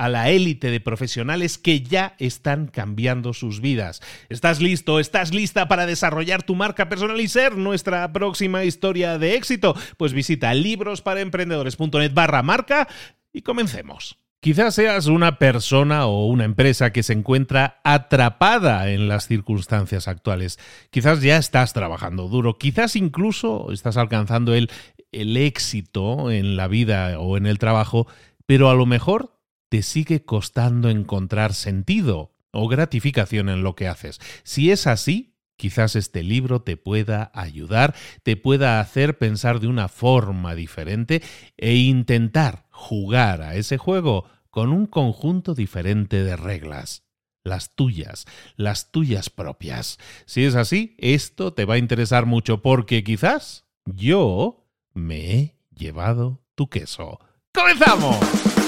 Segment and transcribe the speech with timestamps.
[0.00, 4.00] a la élite de profesionales que ya están cambiando sus vidas.
[4.30, 4.98] ¿Estás listo?
[4.98, 9.76] ¿Estás lista para desarrollar tu marca personal y ser nuestra próxima historia de éxito?
[9.98, 12.88] Pues visita librosparaemprendedores.net barra marca
[13.30, 14.16] y comencemos.
[14.40, 20.58] Quizás seas una persona o una empresa que se encuentra atrapada en las circunstancias actuales.
[20.88, 24.70] Quizás ya estás trabajando duro, quizás incluso estás alcanzando el,
[25.12, 28.06] el éxito en la vida o en el trabajo,
[28.46, 29.39] pero a lo mejor
[29.70, 34.20] te sigue costando encontrar sentido o gratificación en lo que haces.
[34.42, 39.88] Si es así, quizás este libro te pueda ayudar, te pueda hacer pensar de una
[39.88, 41.22] forma diferente
[41.56, 47.04] e intentar jugar a ese juego con un conjunto diferente de reglas
[47.42, 49.98] las tuyas, las tuyas propias.
[50.26, 56.42] Si es así, esto te va a interesar mucho porque quizás yo me he llevado
[56.54, 57.18] tu queso.
[57.54, 58.59] ¡Comenzamos!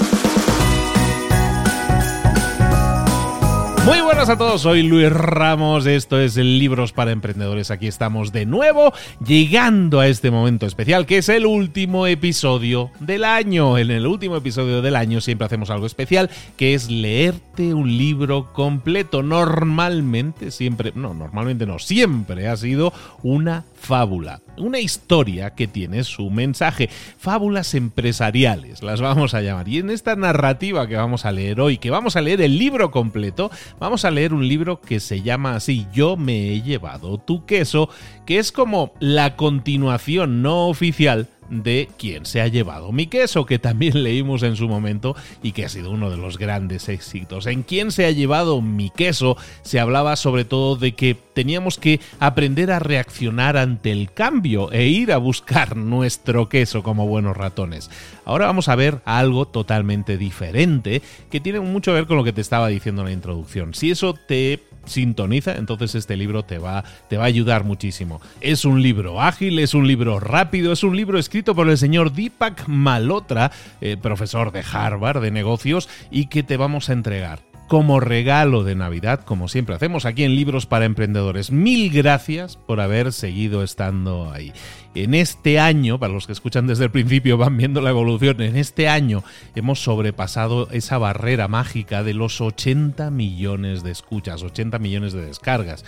[3.85, 8.47] Muy buenas a todos, soy Luis Ramos, esto es Libros para Emprendedores, aquí estamos de
[8.47, 8.93] nuevo
[9.27, 13.79] llegando a este momento especial que es el último episodio del año.
[13.79, 18.53] En el último episodio del año siempre hacemos algo especial que es leerte un libro
[18.53, 19.25] completo.
[19.25, 22.93] Normalmente, siempre, no, normalmente no, siempre ha sido
[23.25, 26.89] una fábula, una historia que tiene su mensaje,
[27.19, 29.69] fábulas empresariales, las vamos a llamar.
[29.69, 32.93] Y en esta narrativa que vamos a leer hoy, que vamos a leer el libro
[32.93, 33.51] completo,
[33.81, 37.91] vamos a leer un libro que se llama así, Yo me he llevado tu queso,
[38.25, 43.59] que es como la continuación no oficial de quién se ha llevado mi queso, que
[43.59, 47.47] también leímos en su momento y que ha sido uno de los grandes éxitos.
[47.47, 52.01] En quién se ha llevado mi queso se hablaba sobre todo de que teníamos que
[52.19, 57.91] aprender a reaccionar ante el cambio e ir a buscar nuestro queso como buenos ratones.
[58.25, 62.33] Ahora vamos a ver algo totalmente diferente que tiene mucho que ver con lo que
[62.33, 63.75] te estaba diciendo en la introducción.
[63.75, 68.21] Si eso te sintoniza, entonces este libro te va, te va a ayudar muchísimo.
[68.41, 72.13] Es un libro ágil, es un libro rápido, es un libro escrito por el señor
[72.13, 77.41] Deepak Malhotra, eh, profesor de Harvard de negocios, y que te vamos a entregar
[77.73, 81.51] como regalo de Navidad, como siempre hacemos aquí en Libros para Emprendedores.
[81.51, 84.53] Mil gracias por haber seguido estando ahí.
[84.95, 88.57] En este año, para los que escuchan desde el principio van viendo la evolución, en
[88.57, 95.13] este año hemos sobrepasado esa barrera mágica de los 80 millones de escuchas, 80 millones
[95.13, 95.85] de descargas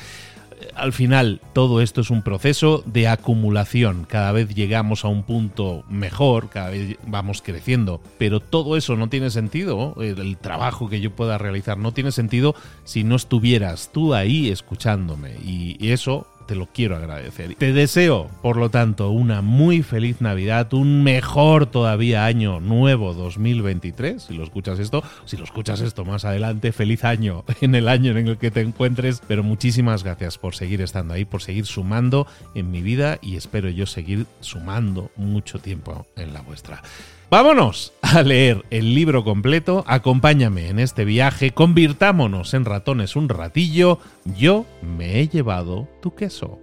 [0.74, 4.06] al final todo esto es un proceso de acumulación.
[4.08, 8.00] Cada vez llegamos a un punto mejor, cada vez vamos creciendo.
[8.18, 12.54] Pero todo eso no tiene sentido, el, trabajo que yo pueda realizar no tiene sentido
[12.84, 15.36] si no estuvieras tú ahí escuchándome.
[15.44, 17.54] Y eso te lo quiero agradecer.
[17.54, 24.22] Te deseo, por lo tanto, una muy feliz Navidad, un mejor todavía año nuevo 2023,
[24.22, 28.12] si lo escuchas esto, si lo escuchas esto más adelante, feliz año en el año
[28.12, 32.26] en el que te encuentres, pero muchísimas gracias por seguir estando ahí, por seguir sumando
[32.54, 36.82] en mi vida y espero yo seguir sumando mucho tiempo en la vuestra.
[37.30, 43.98] Vámonos a leer el libro completo, acompáñame en este viaje, convirtámonos en ratones un ratillo,
[44.36, 46.60] yo me he llevado tu queso.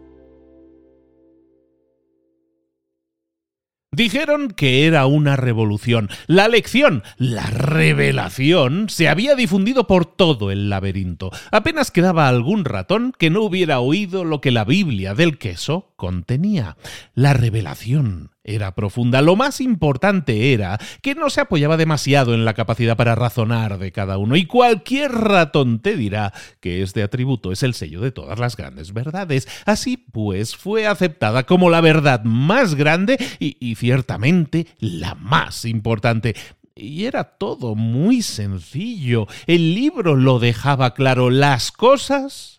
[3.94, 6.10] Dijeron que era una revolución.
[6.26, 11.30] La lección, la revelación, se había difundido por todo el laberinto.
[11.52, 16.78] Apenas quedaba algún ratón que no hubiera oído lo que la Biblia del queso contenía.
[17.14, 19.22] La revelación era profunda.
[19.22, 23.92] Lo más importante era que no se apoyaba demasiado en la capacidad para razonar de
[23.92, 28.40] cada uno, y cualquier ratón te dirá que este atributo es el sello de todas
[28.40, 29.48] las grandes verdades.
[29.68, 36.36] Así pues, fue aceptada como la verdad más grande y, y ciertamente la más importante.
[36.74, 39.28] Y era todo muy sencillo.
[39.46, 41.30] El libro lo dejaba claro.
[41.30, 42.51] Las cosas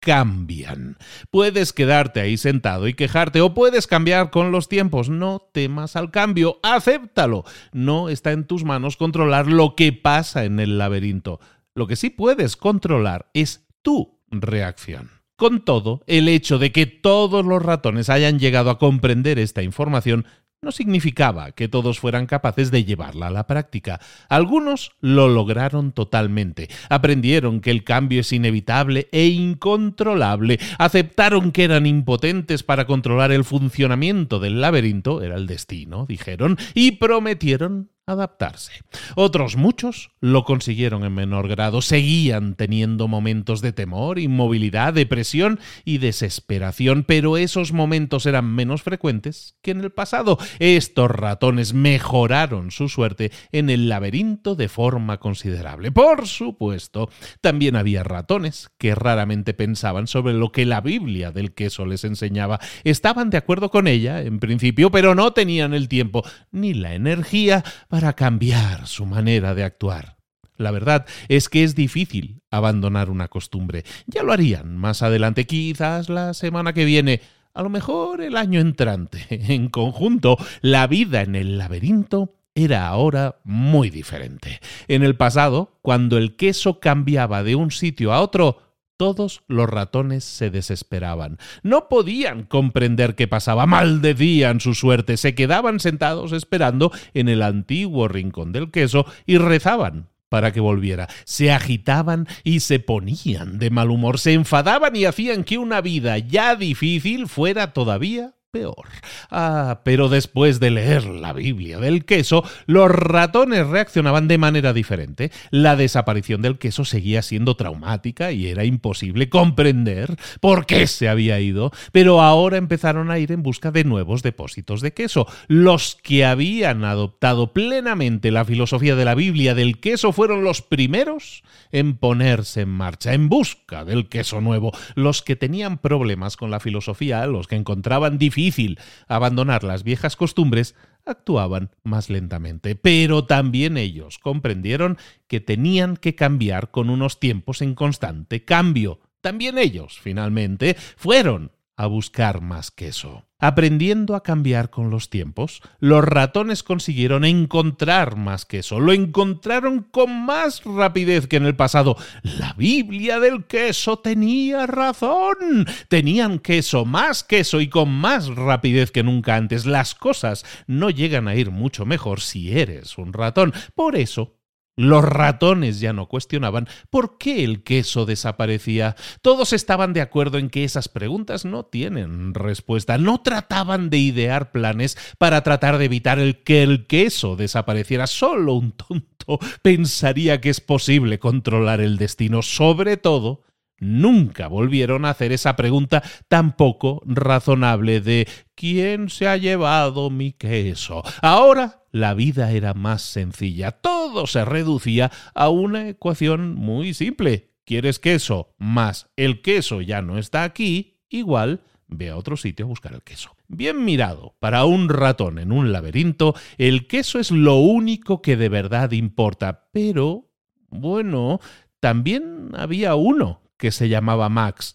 [0.00, 0.96] cambian.
[1.30, 5.08] Puedes quedarte ahí sentado y quejarte o puedes cambiar con los tiempos.
[5.08, 7.44] No temas al cambio, acéptalo.
[7.72, 11.38] No está en tus manos controlar lo que pasa en el laberinto.
[11.74, 15.10] Lo que sí puedes controlar es tu reacción.
[15.36, 20.26] Con todo, el hecho de que todos los ratones hayan llegado a comprender esta información
[20.62, 23.98] no significaba que todos fueran capaces de llevarla a la práctica.
[24.28, 31.86] Algunos lo lograron totalmente, aprendieron que el cambio es inevitable e incontrolable, aceptaron que eran
[31.86, 38.72] impotentes para controlar el funcionamiento del laberinto, era el destino, dijeron, y prometieron adaptarse.
[39.14, 45.98] Otros muchos lo consiguieron en menor grado, seguían teniendo momentos de temor, inmovilidad, depresión y
[45.98, 50.38] desesperación, pero esos momentos eran menos frecuentes que en el pasado.
[50.58, 55.92] Estos ratones mejoraron su suerte en el laberinto de forma considerable.
[55.92, 57.10] Por supuesto,
[57.40, 62.60] también había ratones que raramente pensaban sobre lo que la Biblia del queso les enseñaba.
[62.84, 67.64] Estaban de acuerdo con ella, en principio, pero no tenían el tiempo ni la energía
[67.88, 70.16] para cambiar su manera de actuar.
[70.56, 73.84] La verdad es que es difícil abandonar una costumbre.
[74.06, 77.22] Ya lo harían más adelante, quizás la semana que viene,
[77.54, 79.26] a lo mejor el año entrante.
[79.54, 84.60] En conjunto, la vida en el laberinto era ahora muy diferente.
[84.88, 88.69] En el pasado, cuando el queso cambiaba de un sitio a otro,
[89.00, 91.38] todos los ratones se desesperaban.
[91.62, 98.08] No podían comprender qué pasaba, maldecían su suerte, se quedaban sentados esperando en el antiguo
[98.08, 101.08] rincón del queso y rezaban para que volviera.
[101.24, 106.18] Se agitaban y se ponían de mal humor, se enfadaban y hacían que una vida
[106.18, 108.88] ya difícil fuera todavía peor.
[109.30, 115.30] Ah, pero después de leer la Biblia del queso, los ratones reaccionaban de manera diferente.
[115.50, 121.38] La desaparición del queso seguía siendo traumática y era imposible comprender por qué se había
[121.38, 125.26] ido, pero ahora empezaron a ir en busca de nuevos depósitos de queso.
[125.46, 131.44] Los que habían adoptado plenamente la filosofía de la Biblia del queso fueron los primeros
[131.70, 134.72] en ponerse en marcha, en busca del queso nuevo.
[134.96, 140.16] Los que tenían problemas con la filosofía, los que encontraban difícil difícil abandonar las viejas
[140.16, 142.74] costumbres, actuaban más lentamente.
[142.74, 149.00] Pero también ellos comprendieron que tenían que cambiar con unos tiempos en constante cambio.
[149.20, 153.29] También ellos, finalmente, fueron a buscar más queso.
[153.40, 158.80] Aprendiendo a cambiar con los tiempos, los ratones consiguieron encontrar más queso.
[158.80, 161.96] Lo encontraron con más rapidez que en el pasado.
[162.22, 165.66] La Biblia del queso tenía razón.
[165.88, 169.64] Tenían queso, más queso y con más rapidez que nunca antes.
[169.64, 173.54] Las cosas no llegan a ir mucho mejor si eres un ratón.
[173.74, 174.39] Por eso
[174.76, 178.96] los ratones ya no cuestionaban por qué el queso desaparecía.
[179.22, 182.96] Todos estaban de acuerdo en que esas preguntas no tienen respuesta.
[182.96, 188.06] No trataban de idear planes para tratar de evitar el que el queso desapareciera.
[188.06, 193.42] Solo un tonto pensaría que es posible controlar el destino, sobre todo
[193.80, 200.32] nunca volvieron a hacer esa pregunta tan poco razonable de ¿quién se ha llevado mi
[200.32, 201.02] queso?
[201.22, 207.50] Ahora la vida era más sencilla, todo se reducía a una ecuación muy simple.
[207.64, 208.54] ¿Quieres queso?
[208.58, 213.02] Más el queso ya no está aquí, igual ve a otro sitio a buscar el
[213.02, 213.36] queso.
[213.48, 218.48] Bien mirado, para un ratón en un laberinto, el queso es lo único que de
[218.48, 220.30] verdad importa, pero,
[220.68, 221.40] bueno,
[221.80, 224.74] también había uno que se llamaba Max.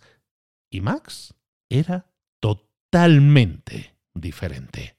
[0.71, 1.33] Y Max
[1.69, 2.05] era
[2.39, 4.95] totalmente diferente.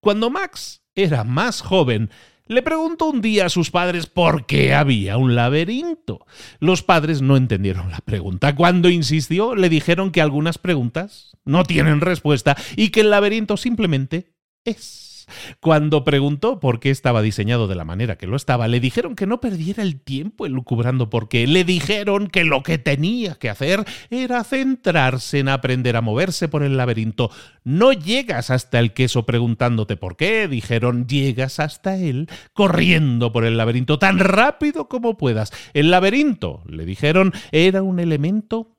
[0.00, 2.10] Cuando Max era más joven,
[2.46, 6.26] le preguntó un día a sus padres por qué había un laberinto.
[6.58, 8.56] Los padres no entendieron la pregunta.
[8.56, 14.32] Cuando insistió, le dijeron que algunas preguntas no tienen respuesta y que el laberinto simplemente
[14.64, 15.11] es.
[15.60, 19.26] Cuando preguntó por qué estaba diseñado de la manera que lo estaba, le dijeron que
[19.26, 21.46] no perdiera el tiempo elucubrando por qué.
[21.46, 26.62] Le dijeron que lo que tenía que hacer era centrarse en aprender a moverse por
[26.62, 27.30] el laberinto.
[27.64, 33.56] No llegas hasta el queso preguntándote por qué, dijeron, llegas hasta él corriendo por el
[33.56, 35.52] laberinto tan rápido como puedas.
[35.74, 38.76] El laberinto, le dijeron, era un elemento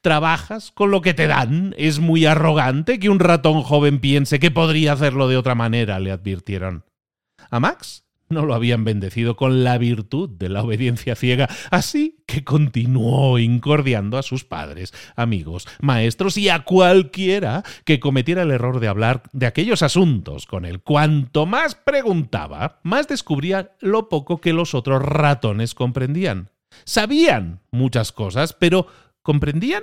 [0.00, 1.74] Trabajas con lo que te dan.
[1.78, 6.10] Es muy arrogante que un ratón joven piense que podría hacerlo de otra manera, le
[6.10, 6.84] advirtieron.
[7.50, 12.44] A Max no lo habían bendecido con la virtud de la obediencia ciega, así que
[12.44, 18.88] continuó incordiando a sus padres, amigos, maestros y a cualquiera que cometiera el error de
[18.88, 20.80] hablar de aquellos asuntos con él.
[20.80, 26.50] Cuanto más preguntaba, más descubría lo poco que los otros ratones comprendían.
[26.84, 28.86] Sabían muchas cosas, pero
[29.22, 29.82] comprendían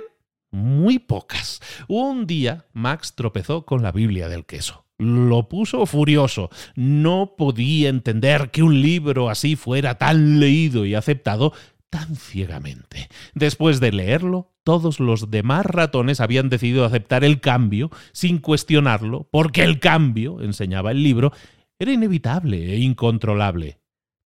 [0.50, 1.60] muy pocas.
[1.88, 6.50] Un día Max tropezó con la Biblia del queso lo puso furioso.
[6.74, 11.52] No podía entender que un libro así fuera tan leído y aceptado
[11.90, 13.08] tan ciegamente.
[13.34, 19.62] Después de leerlo, todos los demás ratones habían decidido aceptar el cambio sin cuestionarlo, porque
[19.62, 21.32] el cambio, enseñaba el libro,
[21.78, 23.78] era inevitable e incontrolable.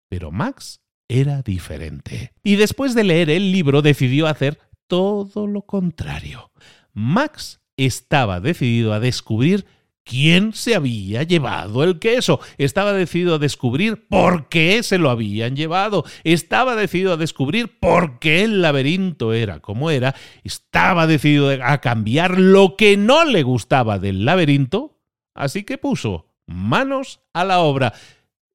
[0.08, 2.32] Pero Max era diferente.
[2.42, 4.58] Y después de leer el libro decidió hacer
[4.92, 6.50] todo lo contrario.
[6.92, 9.64] Max estaba decidido a descubrir
[10.04, 12.40] quién se había llevado el queso.
[12.58, 16.04] Estaba decidido a descubrir por qué se lo habían llevado.
[16.24, 20.14] Estaba decidido a descubrir por qué el laberinto era como era.
[20.44, 25.00] Estaba decidido a cambiar lo que no le gustaba del laberinto.
[25.34, 27.94] Así que puso manos a la obra.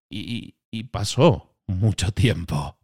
[0.08, 0.54] Y,
[0.92, 2.77] pasó mucho tiempo.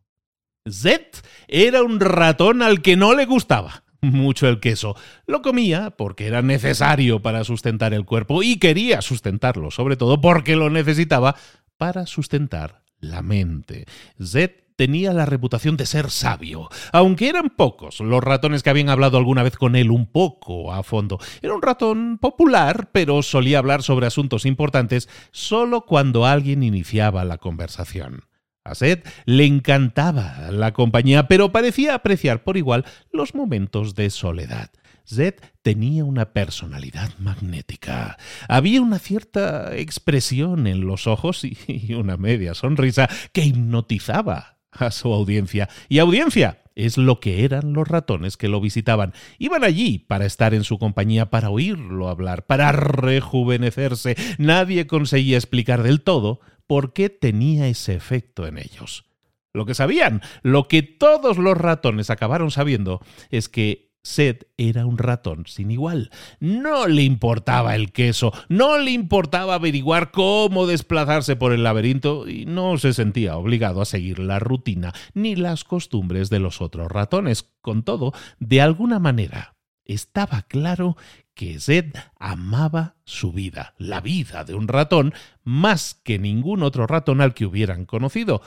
[0.70, 1.08] Zed
[1.48, 4.96] era un ratón al que no le gustaba mucho el queso.
[5.26, 10.56] Lo comía porque era necesario para sustentar el cuerpo y quería sustentarlo, sobre todo porque
[10.56, 11.36] lo necesitaba
[11.78, 13.86] para sustentar la mente.
[14.22, 19.18] Zed tenía la reputación de ser sabio, aunque eran pocos los ratones que habían hablado
[19.18, 21.20] alguna vez con él un poco a fondo.
[21.42, 27.38] Era un ratón popular, pero solía hablar sobre asuntos importantes solo cuando alguien iniciaba la
[27.38, 28.24] conversación.
[28.66, 34.70] A Seth le encantaba la compañía, pero parecía apreciar por igual los momentos de soledad.
[35.06, 38.18] Zed tenía una personalidad magnética.
[38.48, 45.14] Había una cierta expresión en los ojos y una media sonrisa que hipnotizaba a su
[45.14, 45.68] audiencia.
[45.90, 49.14] Y audiencia es lo que eran los ratones que lo visitaban.
[49.40, 54.16] Iban allí para estar en su compañía, para oírlo hablar, para rejuvenecerse.
[54.38, 56.40] Nadie conseguía explicar del todo
[56.74, 59.06] por qué tenía ese efecto en ellos.
[59.54, 63.00] Lo que sabían, lo que todos los ratones acabaron sabiendo,
[63.30, 66.10] es que Seth era un ratón sin igual.
[66.40, 72.48] No le importaba el queso, no le importaba averiguar cómo desplazarse por el laberinto y
[72.48, 77.52] no se sentía obligado a seguir la rutina ni las costumbres de los otros ratones.
[77.62, 79.54] Con todo, de alguna manera,
[79.86, 80.98] estaba claro
[81.34, 85.14] que Zed amaba su vida, la vida de un ratón,
[85.44, 88.42] más que ningún otro ratón al que hubieran conocido.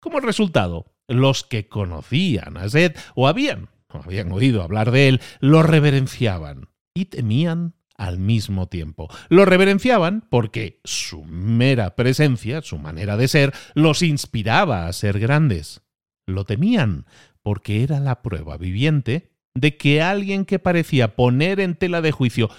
[0.00, 5.20] Como resultado, los que conocían a Zed o habían, o habían oído hablar de él,
[5.40, 9.08] lo reverenciaban y temían al mismo tiempo.
[9.28, 15.82] Lo reverenciaban porque su mera presencia, su manera de ser, los inspiraba a ser grandes.
[16.26, 17.06] Lo temían
[17.42, 22.50] porque era la prueba viviente de que alguien que parecía poner en tela de juicio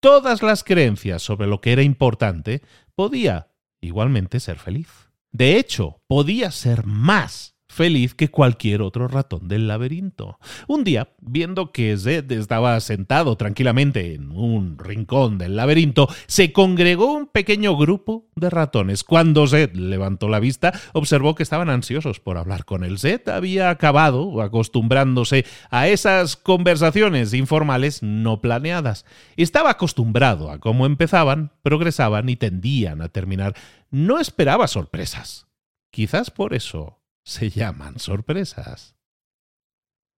[0.00, 2.62] todas las creencias sobre lo que era importante,
[2.94, 3.48] podía
[3.80, 4.88] igualmente ser feliz.
[5.30, 10.38] De hecho, podía ser más feliz que cualquier otro ratón del laberinto.
[10.66, 17.12] Un día, viendo que Zed estaba sentado tranquilamente en un rincón del laberinto, se congregó
[17.12, 19.04] un pequeño grupo de ratones.
[19.04, 22.98] Cuando Zed levantó la vista, observó que estaban ansiosos por hablar con él.
[22.98, 29.06] Zed había acabado acostumbrándose a esas conversaciones informales no planeadas.
[29.36, 33.54] Estaba acostumbrado a cómo empezaban, progresaban y tendían a terminar.
[33.90, 35.46] No esperaba sorpresas.
[35.90, 36.99] Quizás por eso
[37.30, 38.96] se llaman sorpresas.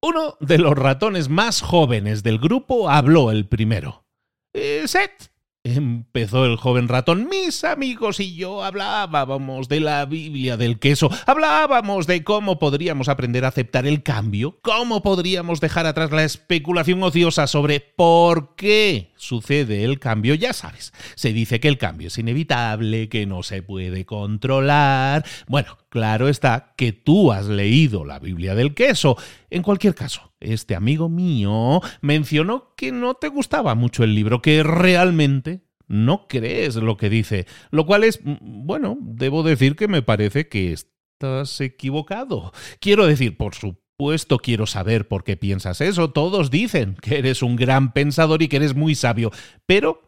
[0.01, 4.07] Uno de los ratones más jóvenes del grupo habló el primero.
[4.55, 5.33] Eh, Seth,
[5.65, 7.29] Empezó el joven ratón.
[7.29, 13.45] Mis amigos y yo hablábamos de la Biblia del queso, hablábamos de cómo podríamos aprender
[13.45, 19.85] a aceptar el cambio, cómo podríamos dejar atrás la especulación ociosa sobre por qué sucede
[19.85, 20.35] el cambio.
[20.35, 25.25] Ya sabes, se dice que el cambio es inevitable, que no se puede controlar.
[25.47, 29.19] Bueno, claro está que tú has leído la Biblia del queso.
[29.51, 34.63] En cualquier caso, este amigo mío mencionó que no te gustaba mucho el libro, que
[34.63, 40.01] realmente no crees lo que dice, lo cual es, mm, bueno, debo decir que me
[40.01, 42.53] parece que estás equivocado.
[42.81, 47.57] Quiero decir, por supuesto quiero saber por qué piensas eso, todos dicen que eres un
[47.57, 49.31] gran pensador y que eres muy sabio,
[49.67, 50.01] pero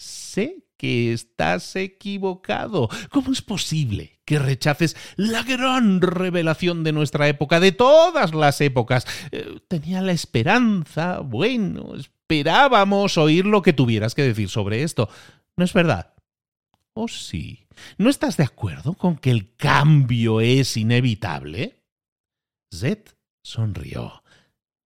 [0.00, 2.88] sé que estás equivocado.
[3.12, 9.06] ¿Cómo es posible que rechaces la gran revelación de nuestra época, de todas las épocas?
[9.32, 15.08] Eh, tenía la esperanza, bueno, esperábamos oír lo que tuvieras que decir sobre esto.
[15.56, 16.12] ¿No es verdad?
[16.92, 17.66] ¿O oh, sí?
[17.96, 21.80] ¿No estás de acuerdo con que el cambio es inevitable?
[22.70, 22.98] Zed
[23.42, 24.22] sonrió.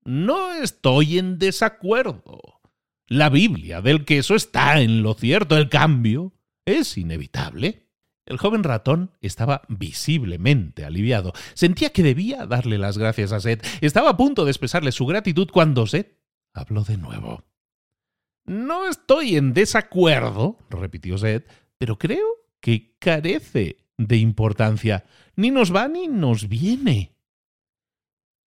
[0.04, 2.60] No estoy en desacuerdo.
[3.08, 5.56] La Biblia del queso está en lo cierto.
[5.56, 6.32] El cambio
[6.64, 7.88] es inevitable.
[8.32, 11.34] El joven ratón estaba visiblemente aliviado.
[11.52, 13.62] Sentía que debía darle las gracias a Seth.
[13.82, 16.18] Estaba a punto de expresarle su gratitud cuando Seth
[16.54, 17.44] habló de nuevo.
[18.46, 21.46] No estoy en desacuerdo, repitió Seth,
[21.76, 22.26] pero creo
[22.60, 25.04] que carece de importancia.
[25.36, 27.14] Ni nos va ni nos viene.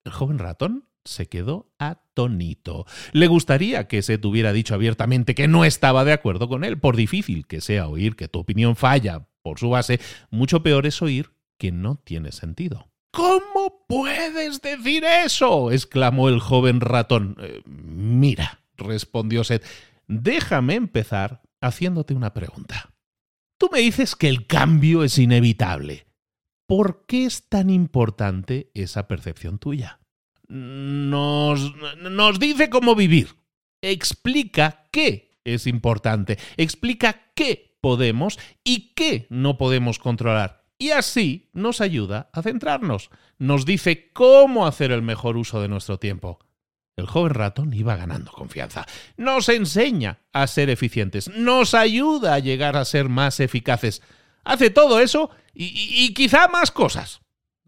[0.04, 2.88] El joven ratón se quedó atónito.
[3.12, 6.96] Le gustaría que se tuviera dicho abiertamente que no estaba de acuerdo con él, por
[6.96, 10.00] difícil que sea oír que tu opinión falla por su base,
[10.32, 12.90] mucho peor es oír que no tiene sentido.
[13.12, 15.72] ¿Cómo puedes decir eso?
[15.72, 17.38] exclamó el joven ratón.
[17.40, 19.64] Eh, mira, respondió Seth,
[20.08, 22.96] déjame empezar haciéndote una pregunta.
[23.60, 26.08] Tú me dices que el cambio es inevitable.
[26.66, 30.00] ¿Por qué es tan importante esa percepción tuya?
[30.48, 33.36] nos, nos dice cómo vivir.
[33.82, 36.40] Explica qué es importante.
[36.58, 40.64] Explica qué podemos y qué no podemos controlar.
[40.80, 43.12] Y así nos ayuda a centrarnos.
[43.38, 46.40] Nos dice cómo hacer el mejor uso de nuestro tiempo.
[46.96, 48.88] El joven ratón iba ganando confianza.
[49.18, 51.30] Nos enseña a ser eficientes.
[51.30, 54.02] Nos ayuda a llegar a ser más eficaces.
[54.44, 57.22] Hace todo eso y, y quizá más cosas.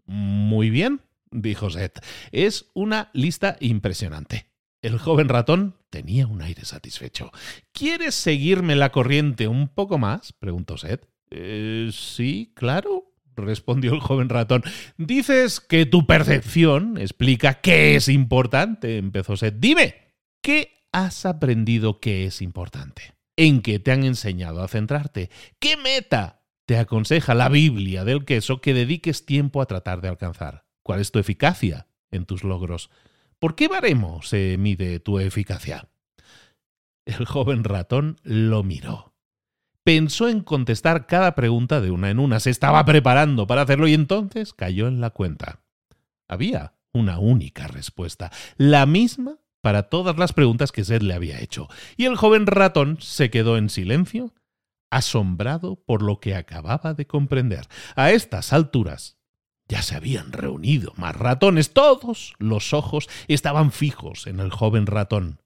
[0.04, 2.04] Muy bien dijo Seth.
[2.32, 4.50] Es una lista impresionante.
[4.82, 7.30] El joven ratón tenía un aire satisfecho.
[7.72, 10.32] ¿Quieres seguirme la corriente un poco más?
[10.32, 11.06] preguntó Seth.
[11.30, 14.62] Eh, sí, claro, respondió el joven ratón.
[14.96, 19.56] Dices que tu percepción explica qué es importante, empezó Seth.
[19.58, 19.94] Dime,
[20.42, 23.14] ¿qué has aprendido que es importante?
[23.36, 25.30] ¿En qué te han enseñado a centrarte?
[25.60, 30.66] ¿Qué meta te aconseja la Biblia del queso que dediques tiempo a tratar de alcanzar?
[30.82, 32.90] ¿Cuál es tu eficacia en tus logros?
[33.38, 35.88] ¿Por qué baremo se mide tu eficacia?
[37.06, 39.14] El joven ratón lo miró.
[39.84, 42.40] Pensó en contestar cada pregunta de una en una.
[42.40, 45.62] Se estaba preparando para hacerlo y entonces cayó en la cuenta.
[46.28, 51.68] Había una única respuesta, la misma para todas las preguntas que Seth le había hecho.
[51.96, 54.34] Y el joven ratón se quedó en silencio,
[54.90, 57.66] asombrado por lo que acababa de comprender.
[57.94, 59.17] A estas alturas,
[59.68, 61.72] ya se habían reunido más ratones.
[61.72, 65.42] Todos los ojos estaban fijos en el joven ratón.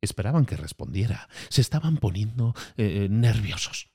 [0.00, 1.28] Esperaban que respondiera.
[1.48, 3.88] Se estaban poniendo eh, nerviosos.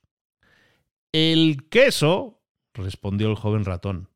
[1.12, 2.42] El queso,
[2.74, 4.08] respondió el joven ratón.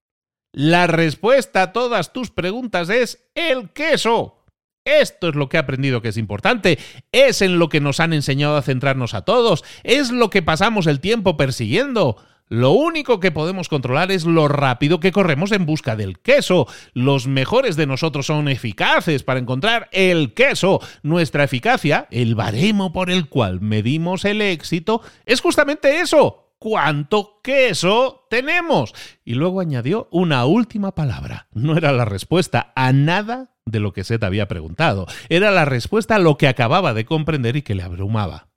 [0.53, 4.45] La respuesta a todas tus preguntas es el queso.
[4.87, 6.79] Esto es lo que he aprendido que es importante,
[7.11, 10.87] es en lo que nos han enseñado a centrarnos a todos, es lo que pasamos
[10.87, 12.25] el tiempo persiguiendo.
[12.49, 16.69] Lo único que podemos controlar es lo rápido que corremos en busca del queso.
[16.93, 20.81] Los mejores de nosotros son eficaces para encontrar el queso.
[21.03, 26.53] Nuestra eficacia, el baremo por el cual medimos el éxito, es justamente eso.
[26.59, 28.95] ¿Cuánto queso tenemos?
[29.25, 31.49] Y luego añadió una última palabra.
[31.53, 35.07] No era la respuesta a nada de lo que Seth había preguntado.
[35.29, 38.49] Era la respuesta a lo que acababa de comprender y que le abrumaba.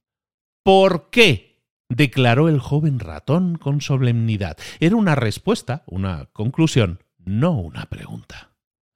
[0.63, 1.48] ¿Por qué?
[1.89, 4.57] Declaró el joven ratón con solemnidad.
[4.79, 8.51] Era una respuesta, una conclusión, no una pregunta.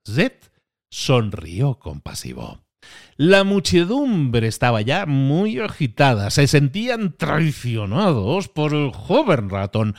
[0.08, 0.34] Zed
[0.90, 2.60] sonrió compasivo.
[3.16, 9.96] La muchedumbre estaba ya muy agitada, se sentían traicionados por el joven ratón.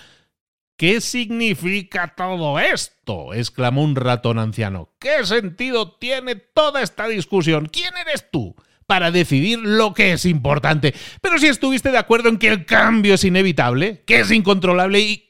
[0.77, 3.33] ¿Qué significa todo esto?
[3.33, 4.93] exclamó un ratón anciano.
[4.99, 7.67] ¿Qué sentido tiene toda esta discusión?
[7.67, 8.57] ¿Quién eres tú?
[8.87, 10.95] Para decidir lo que es importante.
[11.21, 15.27] Pero si estuviste de acuerdo en que el cambio es inevitable, que es incontrolable y...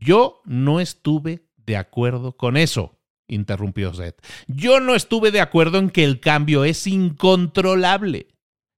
[0.00, 4.24] Yo no estuve de acuerdo con eso, interrumpió Seth.
[4.46, 8.28] Yo no estuve de acuerdo en que el cambio es incontrolable.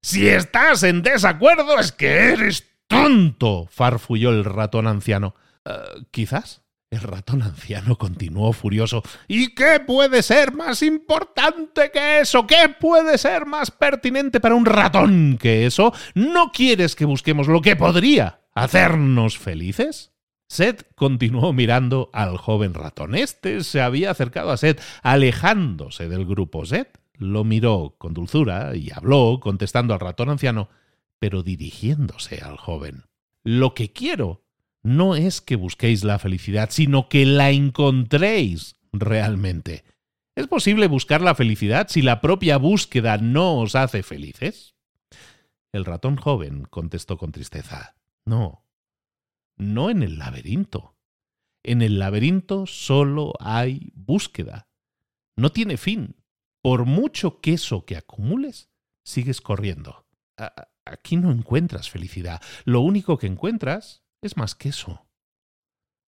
[0.01, 5.35] Si estás en desacuerdo es que eres tonto, farfulló el ratón anciano.
[5.65, 5.71] Eh,
[6.09, 9.01] quizás, El ratón anciano continuó furioso.
[9.29, 12.45] ¿Y qué puede ser más importante que eso?
[12.45, 15.93] ¿Qué puede ser más pertinente para un ratón que eso?
[16.15, 20.11] ¿No quieres que busquemos lo que podría hacernos felices?
[20.49, 23.15] Seth continuó mirando al joven ratón.
[23.15, 26.65] Este se había acercado a Seth, alejándose del grupo.
[26.65, 30.67] Seth lo miró con dulzura y habló, contestando al ratón anciano,
[31.19, 33.05] pero dirigiéndose al joven.
[33.43, 34.43] Lo que quiero
[34.83, 39.83] no es que busquéis la felicidad, sino que la encontréis realmente.
[40.35, 44.75] ¿Es posible buscar la felicidad si la propia búsqueda no os hace felices?
[45.71, 47.95] El ratón joven contestó con tristeza.
[48.25, 48.65] No,
[49.57, 50.97] no en el laberinto.
[51.63, 54.67] En el laberinto solo hay búsqueda.
[55.35, 56.15] No tiene fin.
[56.61, 58.69] Por mucho queso que acumules,
[59.03, 60.07] sigues corriendo.
[60.85, 62.41] Aquí no encuentras felicidad.
[62.65, 65.05] Lo único que encuentras es más que eso.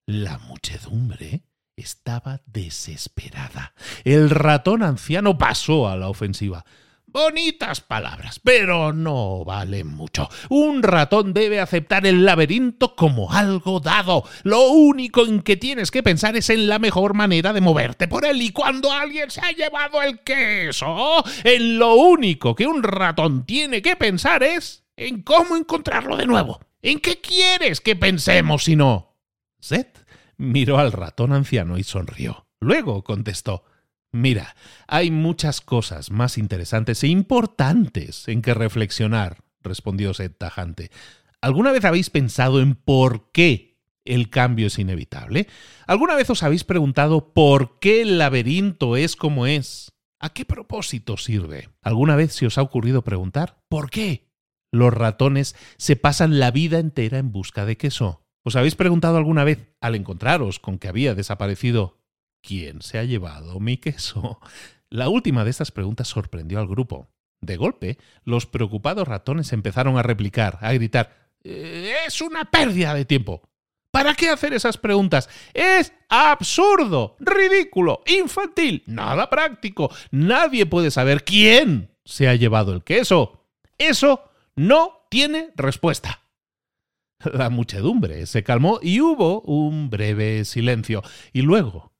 [0.06, 1.43] La muchedumbre
[1.76, 3.73] estaba desesperada.
[4.04, 6.65] El ratón anciano pasó a la ofensiva.
[7.06, 10.30] Bonitas palabras, pero no valen mucho.
[10.49, 14.23] Un ratón debe aceptar el laberinto como algo dado.
[14.41, 18.26] Lo único en que tienes que pensar es en la mejor manera de moverte por
[18.26, 18.41] él.
[18.41, 23.84] Y cuando alguien se ha llevado el queso, en lo único que un ratón tiene
[23.84, 26.60] que pensar es en cómo encontrarlo de nuevo.
[26.84, 29.15] ¿En qué quieres que pensemos si no?
[29.62, 32.46] Seth miró al ratón anciano y sonrió.
[32.60, 33.63] Luego contestó
[34.12, 40.91] Mira, hay muchas cosas más interesantes e importantes en que reflexionar, respondió Seth tajante.
[41.39, 45.48] ¿Alguna vez habéis pensado en por qué el cambio es inevitable?
[45.88, 49.93] ¿Alguna vez os habéis preguntado por qué el laberinto es como es?
[50.19, 51.69] ¿A qué propósito sirve?
[51.82, 54.33] ¿Alguna vez se os ha ocurrido preguntar por qué?
[54.73, 58.25] Los ratones se pasan la vida entera en busca de queso.
[58.43, 62.01] ¿Os habéis preguntado alguna vez, al encontraros con que había desaparecido,
[62.41, 64.39] quién se ha llevado mi queso?
[64.89, 67.07] La última de estas preguntas sorprendió al grupo.
[67.39, 73.05] De golpe, los preocupados ratones empezaron a replicar, a gritar eh, Es una pérdida de
[73.05, 73.43] tiempo.
[73.91, 75.29] ¿Para qué hacer esas preguntas?
[75.53, 79.91] Es absurdo, ridículo, infantil, nada práctico.
[80.09, 83.45] Nadie puede saber quién se ha llevado el queso.
[83.77, 86.24] Eso no tiene respuesta.
[87.32, 91.02] La muchedumbre se calmó y hubo un breve silencio.
[91.32, 91.94] Y luego,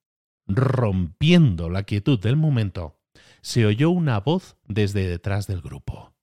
[0.48, 3.00] rompiendo la quietud del momento,
[3.42, 6.13] se oyó una voz desde detrás del grupo.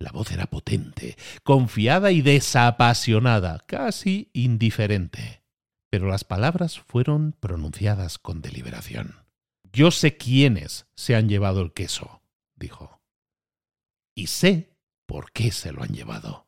[0.00, 5.42] La voz era potente, confiada y desapasionada, casi indiferente.
[5.90, 9.26] Pero las palabras fueron pronunciadas con deliberación.
[9.72, 12.22] Yo sé quiénes se han llevado el queso,
[12.54, 13.00] dijo.
[14.14, 14.77] Y sé
[15.08, 16.46] ¿Por qué se lo han llevado?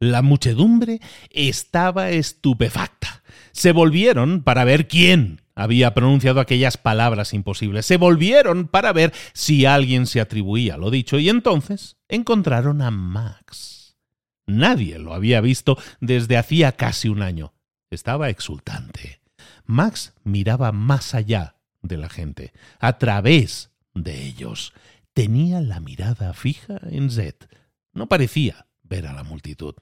[0.00, 3.22] La muchedumbre estaba estupefacta.
[3.52, 7.86] Se volvieron para ver quién había pronunciado aquellas palabras imposibles.
[7.86, 13.96] Se volvieron para ver si alguien se atribuía lo dicho y entonces encontraron a Max.
[14.44, 17.54] Nadie lo había visto desde hacía casi un año.
[17.88, 19.20] Estaba exultante.
[19.64, 24.72] Max miraba más allá de la gente, a través de ellos.
[25.16, 27.36] Tenía la mirada fija en Zed.
[27.94, 29.74] No parecía ver a la multitud.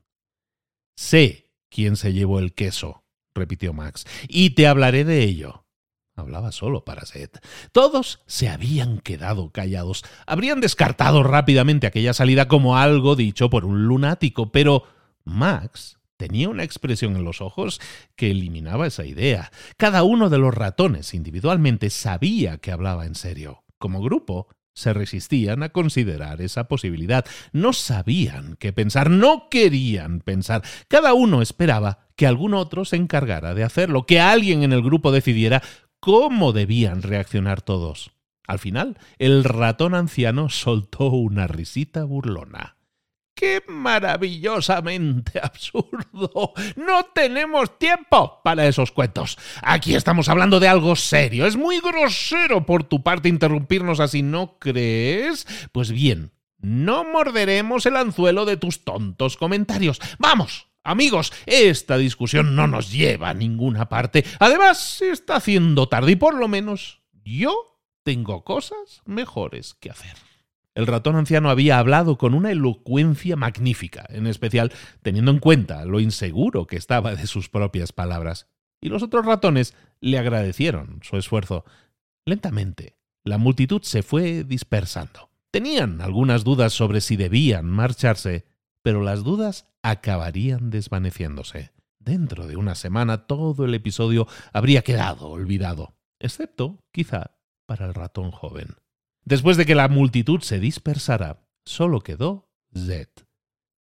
[0.97, 3.03] Sé quién se llevó el queso,
[3.35, 5.67] repitió Max, y te hablaré de ello.
[6.15, 7.31] Hablaba solo para Zed.
[7.73, 10.05] Todos se habían quedado callados.
[10.25, 14.85] Habrían descartado rápidamente aquella salida como algo dicho por un lunático, pero
[15.25, 17.81] Max tenía una expresión en los ojos
[18.15, 19.51] que eliminaba esa idea.
[19.79, 23.65] Cada uno de los ratones individualmente sabía que hablaba en serio.
[23.79, 27.25] Como grupo, se resistían a considerar esa posibilidad.
[27.53, 30.63] No sabían qué pensar, no querían pensar.
[30.89, 35.13] Cada uno esperaba que algún otro se encargara de hacerlo, que alguien en el grupo
[35.13, 35.63] decidiera
[36.01, 38.11] cómo debían reaccionar todos.
[38.47, 42.74] Al final, el ratón anciano soltó una risita burlona.
[43.35, 46.53] ¡Qué maravillosamente absurdo!
[46.77, 49.37] No tenemos tiempo para esos cuentos.
[49.63, 51.47] Aquí estamos hablando de algo serio.
[51.47, 55.47] Es muy grosero por tu parte interrumpirnos así, ¿no crees?
[55.73, 60.01] Pues bien, no morderemos el anzuelo de tus tontos comentarios.
[60.19, 60.69] ¡Vamos!
[60.85, 64.25] Amigos, esta discusión no nos lleva a ninguna parte.
[64.39, 70.15] Además, se está haciendo tarde y por lo menos yo tengo cosas mejores que hacer.
[70.75, 76.01] El ratón anciano había hablado con una elocuencia magnífica, en especial teniendo en cuenta lo
[76.01, 78.49] inseguro que estaba de sus propias palabras.
[78.81, 81.65] Y los otros ratones le agradecieron su esfuerzo.
[82.27, 85.31] Lentamente, la multitud se fue dispersando.
[85.51, 88.45] Tenían algunas dudas sobre si debían marcharse,
[88.83, 91.73] pero las dudas acabarían desvaneciéndose.
[92.01, 98.31] Dentro de una semana todo el episodio habría quedado olvidado, excepto, quizá, para el ratón
[98.31, 98.77] joven.
[99.25, 103.09] Después de que la multitud se dispersara, solo quedó Zed.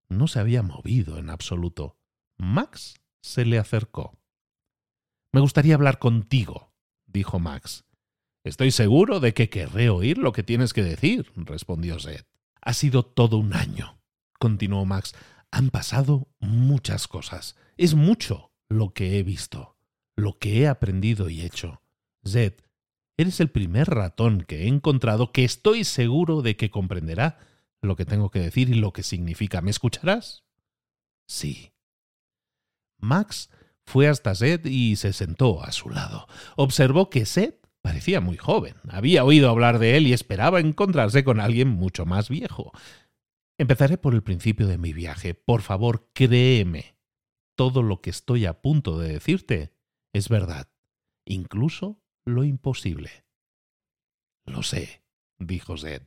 [0.09, 1.98] No se había movido en absoluto.
[2.38, 4.18] Max se le acercó.
[5.33, 6.72] Me gustaría hablar contigo,
[7.07, 7.85] dijo Max.
[8.44, 12.24] Estoy seguro de que querré oír lo que tienes que decir, respondió Zed.
[12.61, 13.98] Ha sido todo un año,
[14.38, 15.14] continuó Max.
[15.50, 17.57] Han pasado muchas cosas.
[17.76, 19.76] Es mucho lo que he visto,
[20.16, 21.83] lo que he aprendido y hecho.
[22.26, 22.54] Zed,
[23.16, 27.38] eres el primer ratón que he encontrado que estoy seguro de que comprenderá
[27.83, 29.61] lo que tengo que decir y lo que significa.
[29.61, 30.44] ¿Me escucharás?
[31.27, 31.72] Sí.
[32.98, 33.50] Max
[33.85, 36.27] fue hasta Zed y se sentó a su lado.
[36.57, 38.74] Observó que Zed parecía muy joven.
[38.88, 42.72] Había oído hablar de él y esperaba encontrarse con alguien mucho más viejo.
[43.59, 45.35] Empezaré por el principio de mi viaje.
[45.35, 46.96] Por favor, créeme.
[47.57, 49.74] Todo lo que estoy a punto de decirte
[50.12, 50.68] es verdad,
[51.24, 53.24] incluso lo imposible.
[54.46, 55.02] Lo sé,
[55.38, 56.02] dijo Zed.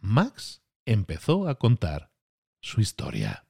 [0.00, 2.10] Max empezó a contar
[2.60, 3.46] su historia.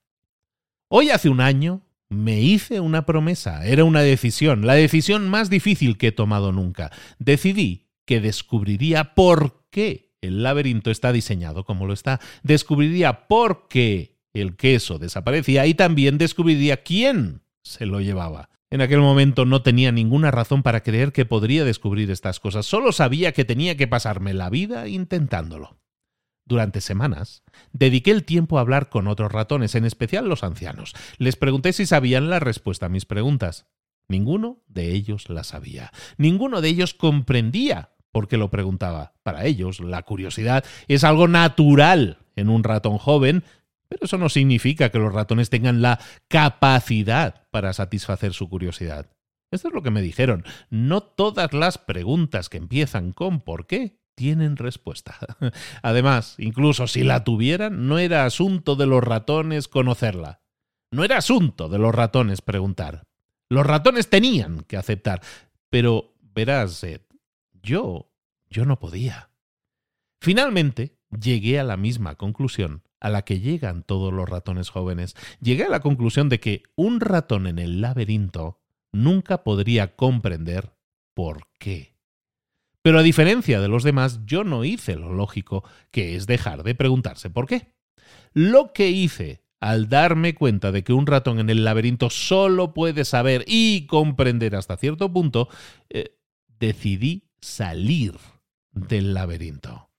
[0.89, 5.99] Hoy hace un año me hice una promesa, era una decisión, la decisión más difícil
[5.99, 6.93] que he tomado nunca.
[7.19, 14.17] Decidí que descubriría por qué el laberinto está diseñado como lo está, descubriría por qué
[14.33, 18.51] el queso desaparecía y también descubriría quién se lo llevaba.
[18.71, 22.93] En aquel momento no tenía ninguna razón para creer que podría descubrir estas cosas, solo
[22.93, 25.79] sabía que tenía que pasarme la vida intentándolo.
[26.45, 30.95] Durante semanas, dediqué el tiempo a hablar con otros ratones, en especial los ancianos.
[31.19, 33.67] Les pregunté si sabían la respuesta a mis preguntas.
[34.09, 35.91] Ninguno de ellos la sabía.
[36.17, 39.15] Ninguno de ellos comprendía por qué lo preguntaba.
[39.25, 43.43] Para ellos, la curiosidad es algo natural en un ratón joven,
[43.89, 49.11] pero eso no significa que los ratones tengan la capacidad para satisfacer su curiosidad.
[49.51, 50.45] Esto es lo que me dijeron.
[50.71, 53.99] No todas las preguntas que empiezan con ¿por qué?
[54.17, 55.17] tienen respuesta.
[55.83, 60.41] Además, incluso si la tuvieran, no era asunto de los ratones conocerla.
[60.91, 63.05] No era asunto de los ratones preguntar.
[63.49, 65.21] Los ratones tenían que aceptar.
[65.71, 67.03] Pero, verás, Ed,
[67.63, 68.11] yo,
[68.49, 69.31] yo no podía.
[70.21, 75.15] Finalmente, llegué a la misma conclusión a la que llegan todos los ratones jóvenes.
[75.41, 78.59] Llegué a la conclusión de que un ratón en el laberinto
[78.93, 80.73] nunca podría comprender
[81.15, 81.95] por qué.
[82.83, 86.75] Pero a diferencia de los demás, yo no hice lo lógico, que es dejar de
[86.75, 87.75] preguntarse por qué.
[88.33, 93.05] Lo que hice al darme cuenta de que un ratón en el laberinto solo puede
[93.05, 95.49] saber y comprender hasta cierto punto,
[95.91, 96.19] eh,
[96.59, 98.17] decidí salir
[98.73, 99.91] del laberinto.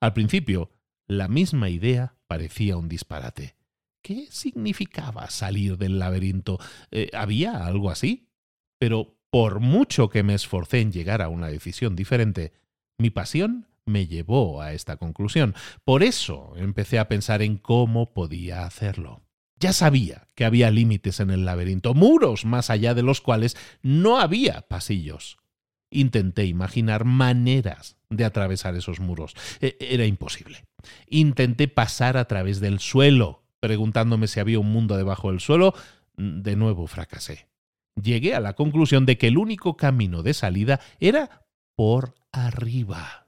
[0.00, 0.70] Al principio,
[1.06, 3.56] la misma idea parecía un disparate.
[4.00, 6.58] ¿Qué significaba salir del laberinto?
[6.90, 8.30] Eh, ¿Había algo así?
[8.78, 12.54] Pero por mucho que me esforcé en llegar a una decisión diferente,
[12.96, 15.54] mi pasión me llevó a esta conclusión.
[15.84, 19.20] Por eso empecé a pensar en cómo podía hacerlo.
[19.60, 24.18] Ya sabía que había límites en el laberinto, muros más allá de los cuales no
[24.18, 25.36] había pasillos.
[25.92, 29.34] Intenté imaginar maneras de atravesar esos muros.
[29.60, 30.64] E, era imposible.
[31.08, 35.74] Intenté pasar a través del suelo, preguntándome si había un mundo debajo del suelo.
[36.16, 37.52] De nuevo fracasé
[38.00, 43.21] llegué a la conclusión de que el único camino de salida era por arriba.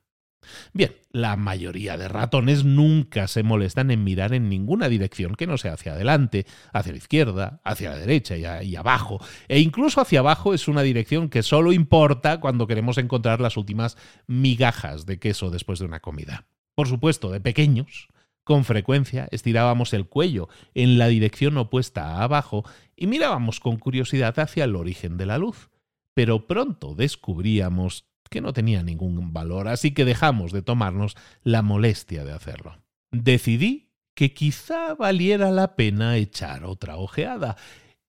[0.72, 5.58] Bien, la mayoría de ratones nunca se molestan en mirar en ninguna dirección que no
[5.58, 9.20] sea hacia adelante, hacia la izquierda, hacia la derecha y, abajo.
[9.48, 13.96] E incluso hacia abajo es una dirección que solo importa cuando queremos encontrar las últimas
[14.26, 16.46] migajas de queso después de una comida.
[16.74, 18.08] Por supuesto, de pequeños,
[18.44, 24.38] con frecuencia estirábamos el cuello en la dirección opuesta a abajo y mirábamos con curiosidad
[24.38, 25.70] hacia el origen de la luz.
[26.12, 32.24] Pero pronto descubríamos que no tenía ningún valor, así que dejamos de tomarnos la molestia
[32.24, 32.82] de hacerlo.
[33.10, 37.56] Decidí que quizá valiera la pena echar otra ojeada,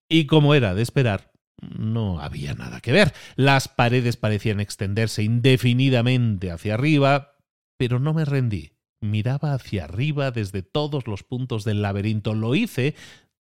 [0.08, 3.14] y como era de esperar, no había nada que ver.
[3.36, 7.38] Las paredes parecían extenderse indefinidamente hacia arriba,
[7.78, 12.34] pero no me rendí miraba hacia arriba desde todos los puntos del laberinto.
[12.34, 12.94] Lo hice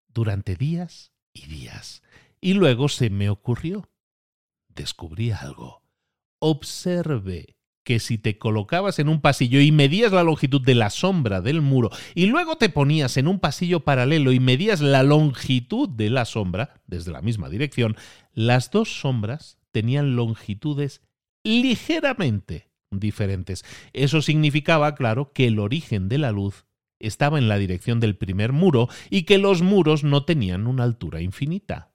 [0.09, 2.03] durante días y días.
[2.41, 3.91] Y luego se me ocurrió.
[4.69, 5.84] Descubrí algo.
[6.39, 11.41] Observe que si te colocabas en un pasillo y medías la longitud de la sombra
[11.41, 16.11] del muro y luego te ponías en un pasillo paralelo y medías la longitud de
[16.11, 17.97] la sombra desde la misma dirección,
[18.33, 21.03] las dos sombras tenían longitudes
[21.45, 23.65] ligeramente diferentes.
[23.93, 26.65] Eso significaba, claro, que el origen de la luz
[27.01, 31.21] estaba en la dirección del primer muro y que los muros no tenían una altura
[31.21, 31.94] infinita.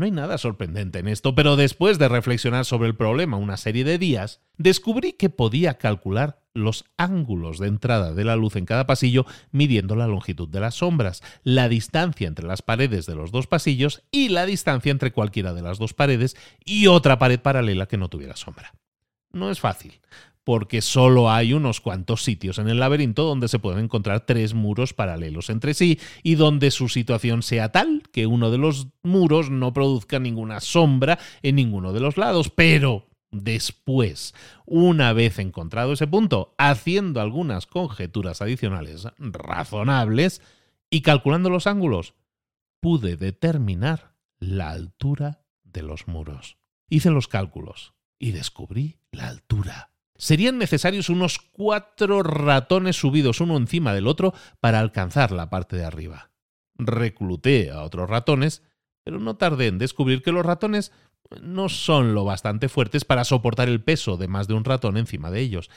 [0.00, 3.84] No hay nada sorprendente en esto, pero después de reflexionar sobre el problema una serie
[3.84, 8.86] de días, descubrí que podía calcular los ángulos de entrada de la luz en cada
[8.86, 13.46] pasillo midiendo la longitud de las sombras, la distancia entre las paredes de los dos
[13.46, 16.34] pasillos y la distancia entre cualquiera de las dos paredes
[16.64, 18.72] y otra pared paralela que no tuviera sombra.
[19.32, 20.00] No es fácil,
[20.44, 24.94] porque solo hay unos cuantos sitios en el laberinto donde se pueden encontrar tres muros
[24.94, 29.72] paralelos entre sí y donde su situación sea tal que uno de los muros no
[29.72, 34.34] produzca ninguna sombra en ninguno de los lados, pero Después,
[34.66, 40.42] una vez encontrado ese punto, haciendo algunas conjeturas adicionales razonables
[40.90, 42.14] y calculando los ángulos,
[42.80, 46.56] pude determinar la altura de los muros.
[46.88, 49.89] Hice los cálculos y descubrí la altura.
[50.20, 55.86] Serían necesarios unos cuatro ratones subidos uno encima del otro para alcanzar la parte de
[55.86, 56.30] arriba.
[56.74, 58.62] Recluté a otros ratones,
[59.02, 60.92] pero no tardé en descubrir que los ratones
[61.40, 65.30] no son lo bastante fuertes para soportar el peso de más de un ratón encima
[65.30, 65.70] de ellos.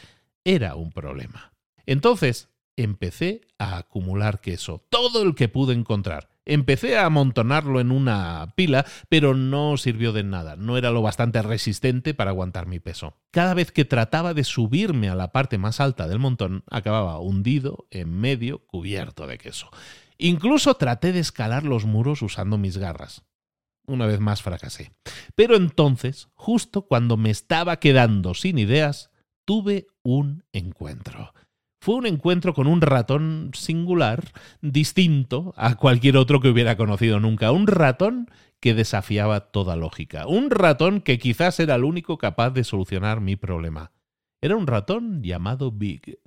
[0.44, 1.54] Era un problema.
[1.86, 6.28] Entonces empecé a acumular queso, todo el que pude encontrar.
[6.46, 11.42] Empecé a amontonarlo en una pila, pero no sirvió de nada, no era lo bastante
[11.42, 13.16] resistente para aguantar mi peso.
[13.32, 17.88] Cada vez que trataba de subirme a la parte más alta del montón, acababa hundido,
[17.92, 19.70] en medio, cubierto de queso.
[20.18, 23.24] Incluso traté de escalar los muros usando mis garras.
[23.86, 24.92] Una vez más fracasé.
[25.36, 29.12] Pero entonces, justo cuando me estaba quedando sin ideas,
[29.46, 31.34] tuve un encuentro.
[31.84, 37.52] Fue un encuentro con un ratón singular, distinto a cualquier otro que hubiera conocido nunca.
[37.52, 40.26] Un ratón que desafiaba toda lógica.
[40.26, 43.92] Un ratón que quizás era el único capaz de solucionar mi problema.
[44.40, 46.20] Era un ratón llamado Big.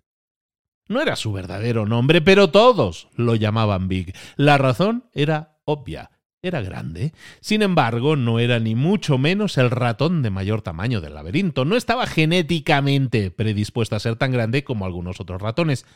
[0.88, 4.14] No era su verdadero nombre, pero todos lo llamaban Big.
[4.36, 6.10] La razón era obvia.
[6.42, 7.12] Era grande.
[7.40, 11.64] Sin embargo, no era ni mucho menos el ratón de mayor tamaño del laberinto.
[11.64, 15.86] No estaba genéticamente predispuesto a ser tan grande como algunos otros ratones,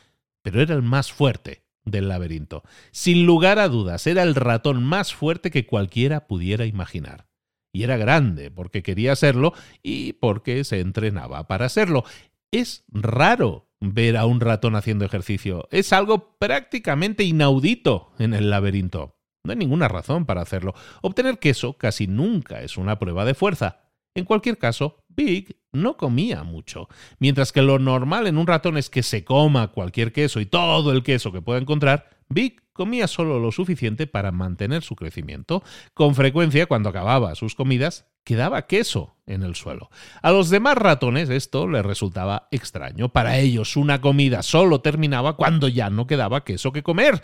[0.43, 2.63] pero era el más fuerte del laberinto.
[2.91, 7.27] Sin lugar a dudas, era el ratón más fuerte que cualquiera pudiera imaginar.
[7.73, 12.05] Y era grande porque quería serlo y porque se entrenaba para serlo.
[12.51, 15.69] Es raro ver a un ratón haciendo ejercicio.
[15.71, 19.20] Es algo prácticamente inaudito en el laberinto.
[19.45, 20.75] No hay ninguna razón para hacerlo.
[21.03, 23.81] Obtener queso casi nunca es una prueba de fuerza.
[24.15, 26.89] En cualquier caso, Big no comía mucho,
[27.21, 30.91] mientras que lo normal en un ratón es que se coma cualquier queso y todo
[30.91, 35.63] el queso que pueda encontrar, Big comía solo lo suficiente para mantener su crecimiento.
[35.95, 39.91] Con frecuencia, cuando acababa sus comidas, quedaba queso en el suelo.
[40.23, 43.11] A los demás ratones esto les resultaba extraño.
[43.11, 47.21] Para ellos una comida solo terminaba cuando ya no quedaba queso que comer.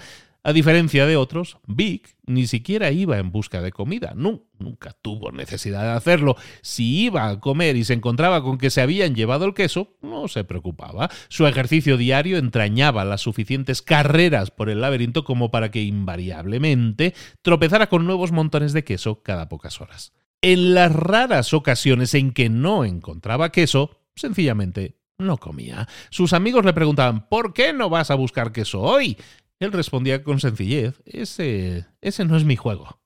[0.46, 5.82] A diferencia de otros, Big ni siquiera iba en busca de comida, nunca tuvo necesidad
[5.82, 6.36] de hacerlo.
[6.62, 10.28] Si iba a comer y se encontraba con que se habían llevado el queso, no
[10.28, 11.10] se preocupaba.
[11.26, 17.88] Su ejercicio diario entrañaba las suficientes carreras por el laberinto como para que invariablemente tropezara
[17.88, 20.12] con nuevos montones de queso cada pocas horas.
[20.42, 25.88] En las raras ocasiones en que no encontraba queso, sencillamente no comía.
[26.10, 29.16] Sus amigos le preguntaban ¿Por qué no vas a buscar queso hoy?
[29.58, 33.00] Él respondía con sencillez, ese, ese no es mi juego.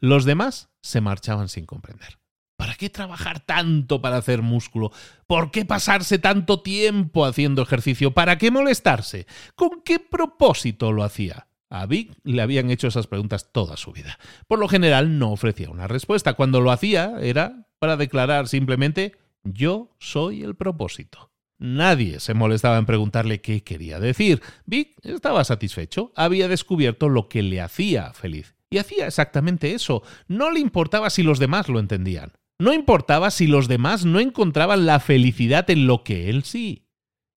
[0.00, 2.18] Los demás se marchaban sin comprender.
[2.56, 4.90] ¿Para qué trabajar tanto para hacer músculo?
[5.26, 8.12] ¿Por qué pasarse tanto tiempo haciendo ejercicio?
[8.12, 9.26] ¿Para qué molestarse?
[9.54, 11.46] ¿Con qué propósito lo hacía?
[11.70, 14.18] A Vic le habían hecho esas preguntas toda su vida.
[14.48, 16.34] Por lo general no ofrecía una respuesta.
[16.34, 21.30] Cuando lo hacía era para declarar simplemente yo soy el propósito.
[21.58, 24.40] Nadie se molestaba en preguntarle qué quería decir.
[24.64, 28.54] Vic estaba satisfecho, había descubierto lo que le hacía feliz.
[28.70, 30.02] Y hacía exactamente eso.
[30.28, 32.32] No le importaba si los demás lo entendían.
[32.60, 36.86] No importaba si los demás no encontraban la felicidad en lo que él sí.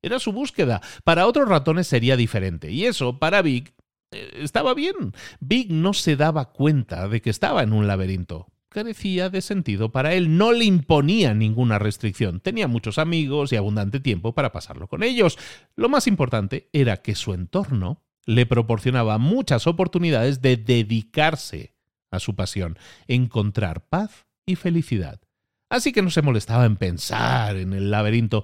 [0.03, 0.81] Era su búsqueda.
[1.03, 2.71] Para otros ratones sería diferente.
[2.71, 3.73] Y eso, para Vic,
[4.11, 5.13] eh, estaba bien.
[5.39, 10.13] Vic no se daba cuenta de que estaba en un laberinto carecía de sentido para
[10.13, 15.03] él, no le imponía ninguna restricción, tenía muchos amigos y abundante tiempo para pasarlo con
[15.03, 15.37] ellos.
[15.75, 21.75] Lo más importante era que su entorno le proporcionaba muchas oportunidades de dedicarse
[22.11, 25.21] a su pasión, encontrar paz y felicidad.
[25.69, 28.43] Así que no se molestaba en pensar en el laberinto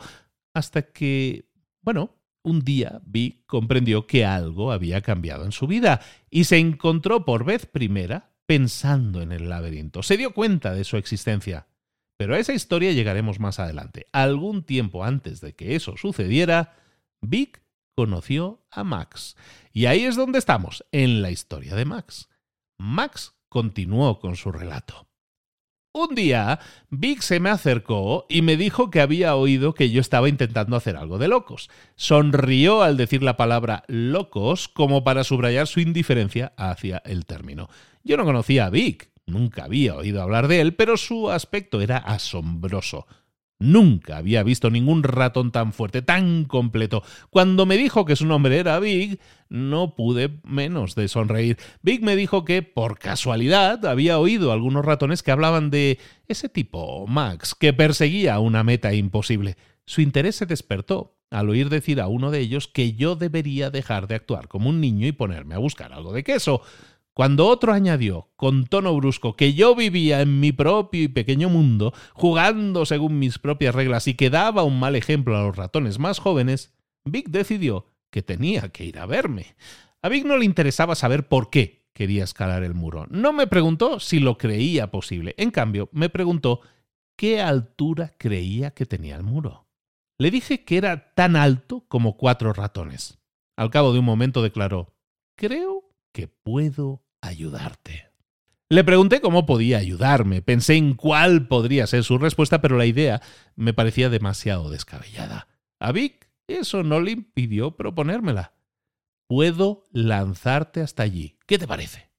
[0.53, 1.49] hasta que,
[1.81, 7.25] bueno, un día Vi comprendió que algo había cambiado en su vida y se encontró
[7.25, 10.01] por vez primera pensando en el laberinto.
[10.01, 11.67] Se dio cuenta de su existencia.
[12.17, 14.07] Pero a esa historia llegaremos más adelante.
[14.11, 16.73] Algún tiempo antes de que eso sucediera,
[17.21, 17.61] Vic
[17.95, 19.35] conoció a Max.
[19.71, 22.29] Y ahí es donde estamos, en la historia de Max.
[22.79, 25.07] Max continuó con su relato.
[25.93, 30.29] Un día, Vic se me acercó y me dijo que había oído que yo estaba
[30.29, 31.71] intentando hacer algo de locos.
[31.95, 37.67] Sonrió al decir la palabra locos como para subrayar su indiferencia hacia el término.
[38.07, 41.97] Yo no conocía a Vic, nunca había oído hablar de él, pero su aspecto era
[41.97, 43.05] asombroso.
[43.59, 47.03] Nunca había visto ningún ratón tan fuerte, tan completo.
[47.29, 51.57] Cuando me dijo que su nombre era Big, no pude menos de sonreír.
[51.81, 55.99] Big me dijo que, por casualidad, había oído algunos ratones que hablaban de
[56.29, 59.57] ese tipo, Max, que perseguía una meta imposible.
[59.85, 64.07] Su interés se despertó al oír decir a uno de ellos que yo debería dejar
[64.07, 66.61] de actuar como un niño y ponerme a buscar algo de queso.
[67.17, 71.91] Cuando otro añadió, con tono brusco, que yo vivía en mi propio y pequeño mundo,
[72.13, 76.19] jugando según mis propias reglas y que daba un mal ejemplo a los ratones más
[76.19, 79.55] jóvenes, Vic decidió que tenía que ir a verme.
[80.03, 83.07] A Vic no le interesaba saber por qué quería escalar el muro.
[83.09, 85.33] No me preguntó si lo creía posible.
[85.39, 86.61] En cambio, me preguntó
[87.15, 89.65] qué altura creía que tenía el muro.
[90.19, 93.17] Le dije que era tan alto como cuatro ratones.
[93.55, 94.93] Al cabo de un momento declaró,
[95.35, 98.07] creo que puedo ayudarte.
[98.69, 100.41] Le pregunté cómo podía ayudarme.
[100.41, 103.21] Pensé en cuál podría ser su respuesta, pero la idea
[103.55, 105.47] me parecía demasiado descabellada.
[105.79, 108.53] A Vic eso no le impidió proponérmela.
[109.27, 111.37] Puedo lanzarte hasta allí.
[111.45, 112.09] ¿Qué te parece?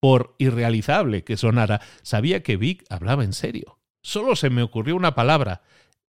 [0.00, 3.78] Por irrealizable que sonara, sabía que Vic hablaba en serio.
[4.02, 5.62] Solo se me ocurrió una palabra.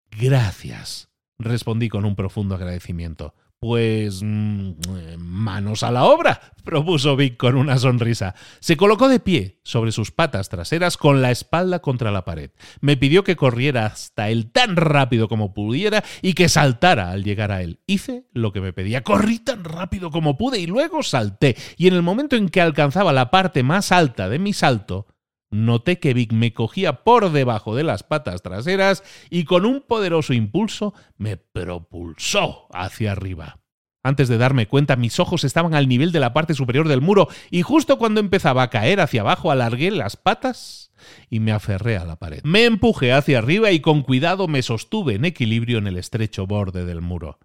[0.10, 1.10] Gracias,
[1.40, 3.36] respondí con un profundo agradecimiento.
[3.64, 4.74] Pues mm,
[5.20, 8.36] manos a la obra, propuso Vic con una sonrisa.
[8.60, 12.52] Se colocó de pie sobre sus patas traseras con la espalda contra la pared.
[12.82, 17.54] Me pidió que corriera hasta él tan rápido como pudiera y que saltara al llegar
[17.54, 17.80] a él.
[17.88, 19.02] Hice lo que me pedía.
[19.02, 21.56] Corrí tan rápido como pude y luego salté.
[21.78, 25.08] Y en el momento en que alcanzaba la parte más alta de mi salto,
[25.54, 30.34] noté que Vic me cogía por debajo de las patas traseras y con un poderoso
[30.34, 33.60] impulso me propulsó hacia arriba.
[34.06, 37.30] Antes de darme cuenta, mis ojos estaban al nivel de la parte superior del muro
[37.50, 40.92] y justo cuando empezaba a caer hacia abajo alargué las patas
[41.30, 42.42] y me aferré a la pared.
[42.44, 46.84] Me empujé hacia arriba y con cuidado me sostuve en equilibrio en el estrecho borde
[46.84, 47.40] del muro.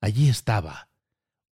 [0.00, 0.88] Allí estaba,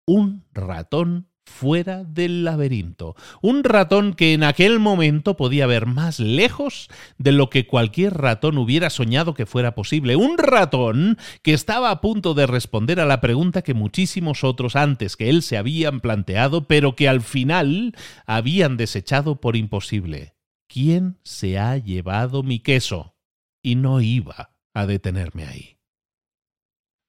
[0.06, 3.16] un ratón fuera del laberinto.
[3.42, 8.58] Un ratón que en aquel momento podía ver más lejos de lo que cualquier ratón
[8.58, 10.16] hubiera soñado que fuera posible.
[10.16, 15.16] Un ratón que estaba a punto de responder a la pregunta que muchísimos otros antes
[15.16, 20.36] que él se habían planteado, pero que al final habían desechado por imposible.
[20.68, 23.16] ¿Quién se ha llevado mi queso?
[23.62, 25.78] Y no iba a detenerme ahí.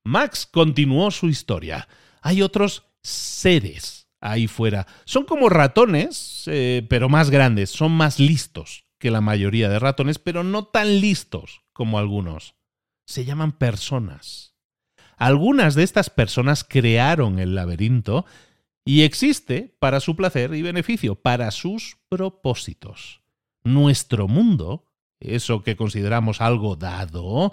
[0.04, 1.88] Max continuó su historia.
[2.20, 4.86] Hay otros seres ahí fuera.
[5.04, 10.18] Son como ratones, eh, pero más grandes, son más listos que la mayoría de ratones,
[10.18, 12.54] pero no tan listos como algunos.
[13.06, 14.56] Se llaman personas.
[15.16, 18.24] Algunas de estas personas crearon el laberinto
[18.84, 23.22] y existe para su placer y beneficio, para sus propósitos.
[23.62, 27.52] Nuestro mundo, eso que consideramos algo dado,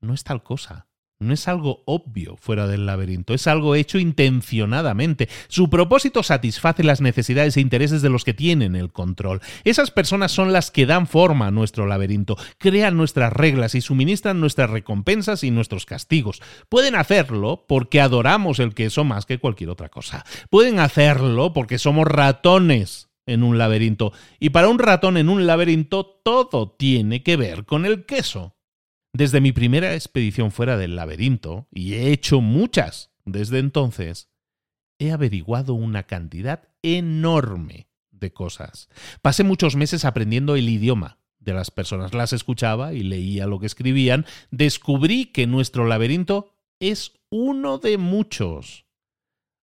[0.00, 0.86] no es tal cosa
[1.22, 5.28] no es algo obvio fuera del laberinto, es algo hecho intencionadamente.
[5.48, 9.40] Su propósito satisface las necesidades e intereses de los que tienen el control.
[9.64, 14.40] Esas personas son las que dan forma a nuestro laberinto, crean nuestras reglas y suministran
[14.40, 16.42] nuestras recompensas y nuestros castigos.
[16.68, 20.24] Pueden hacerlo porque adoramos el queso más que cualquier otra cosa.
[20.50, 24.12] Pueden hacerlo porque somos ratones en un laberinto.
[24.40, 28.54] Y para un ratón en un laberinto todo tiene que ver con el queso.
[29.14, 34.30] Desde mi primera expedición fuera del laberinto, y he hecho muchas desde entonces,
[34.98, 38.88] he averiguado una cantidad enorme de cosas.
[39.20, 43.66] Pasé muchos meses aprendiendo el idioma de las personas, las escuchaba y leía lo que
[43.66, 48.86] escribían, descubrí que nuestro laberinto es uno de muchos.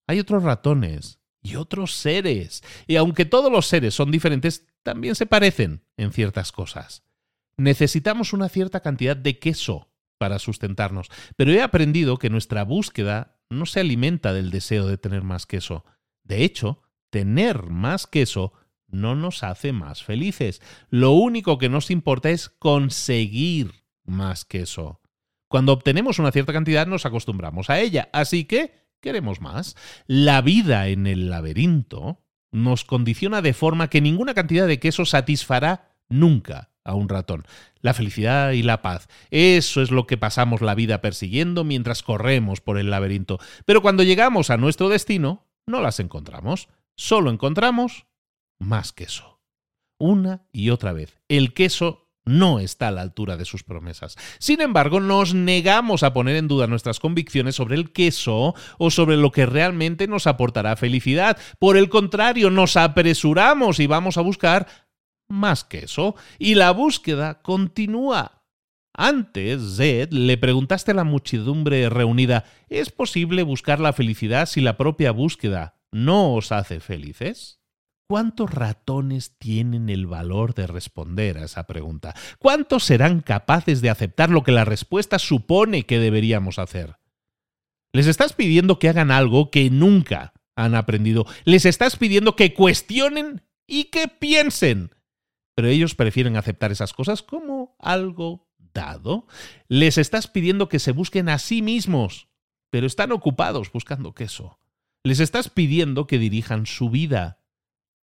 [0.05, 5.25] Hay otros ratones y otros seres, y aunque todos los seres son diferentes, también se
[5.25, 7.08] parecen en ciertas cosas
[7.59, 13.65] necesitamos una cierta cantidad de queso para sustentarnos, pero he aprendido que nuestra búsqueda no
[13.65, 15.85] se alimenta del deseo de tener más queso.
[16.23, 18.53] De hecho, tener más queso
[18.87, 20.61] no nos hace más felices.
[20.89, 23.71] Lo único que nos importa es conseguir
[24.03, 25.01] más queso.
[25.47, 29.75] Cuando obtenemos una cierta cantidad nos acostumbramos a ella, así que queremos más.
[30.05, 35.95] La vida en el laberinto nos condiciona de forma que ninguna cantidad de queso satisfará
[36.09, 37.45] nunca a un ratón.
[37.81, 39.07] La felicidad y la paz.
[39.31, 43.39] Eso es lo que pasamos la vida persiguiendo mientras corremos por el laberinto.
[43.65, 46.67] Pero cuando llegamos a nuestro destino, no las encontramos.
[46.95, 48.07] Solo encontramos
[48.59, 49.39] más queso.
[49.97, 51.17] Una y otra vez.
[51.27, 54.15] El queso no está a la altura de sus promesas.
[54.39, 59.17] Sin embargo, nos negamos a poner en duda nuestras convicciones sobre el queso o sobre
[59.17, 61.37] lo que realmente nos aportará felicidad.
[61.57, 64.67] Por el contrario, nos apresuramos y vamos a buscar
[65.29, 66.15] más queso.
[66.37, 68.43] Y la búsqueda continúa.
[68.93, 74.75] Antes, Zed, le preguntaste a la muchedumbre reunida, ¿es posible buscar la felicidad si la
[74.75, 77.59] propia búsqueda no os hace felices?
[78.09, 82.15] ¿Cuántos ratones tienen el valor de responder a esa pregunta?
[82.39, 86.97] ¿Cuántos serán capaces de aceptar lo que la respuesta supone que deberíamos hacer?
[87.93, 91.25] Les estás pidiendo que hagan algo que nunca han aprendido.
[91.45, 94.91] Les estás pidiendo que cuestionen y que piensen.
[95.59, 99.27] Pero ellos prefieren aceptar esas cosas como algo dado.
[99.67, 102.29] Les estás pidiendo que se busquen a sí mismos,
[102.69, 104.57] pero están ocupados buscando queso.
[105.03, 107.43] Les estás pidiendo que dirijan su vida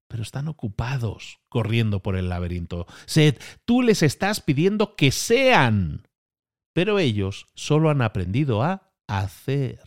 [0.09, 2.89] pero están ocupados corriendo por el laberinto.
[3.07, 6.09] Sed, tú les estás pidiendo que sean,
[6.73, 9.81] pero ellos solo han aprendido a hacer.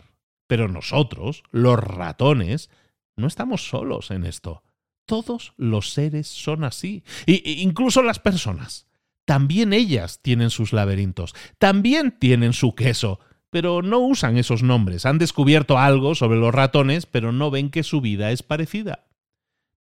[0.47, 2.69] Pero nosotros, los ratones,
[3.17, 4.63] no estamos solos en esto.
[5.07, 8.85] Todos los seres son así, e incluso las personas.
[9.25, 15.05] También ellas tienen sus laberintos, también tienen su queso, pero no usan esos nombres.
[15.05, 19.07] Han descubierto algo sobre los ratones, pero no ven que su vida es parecida.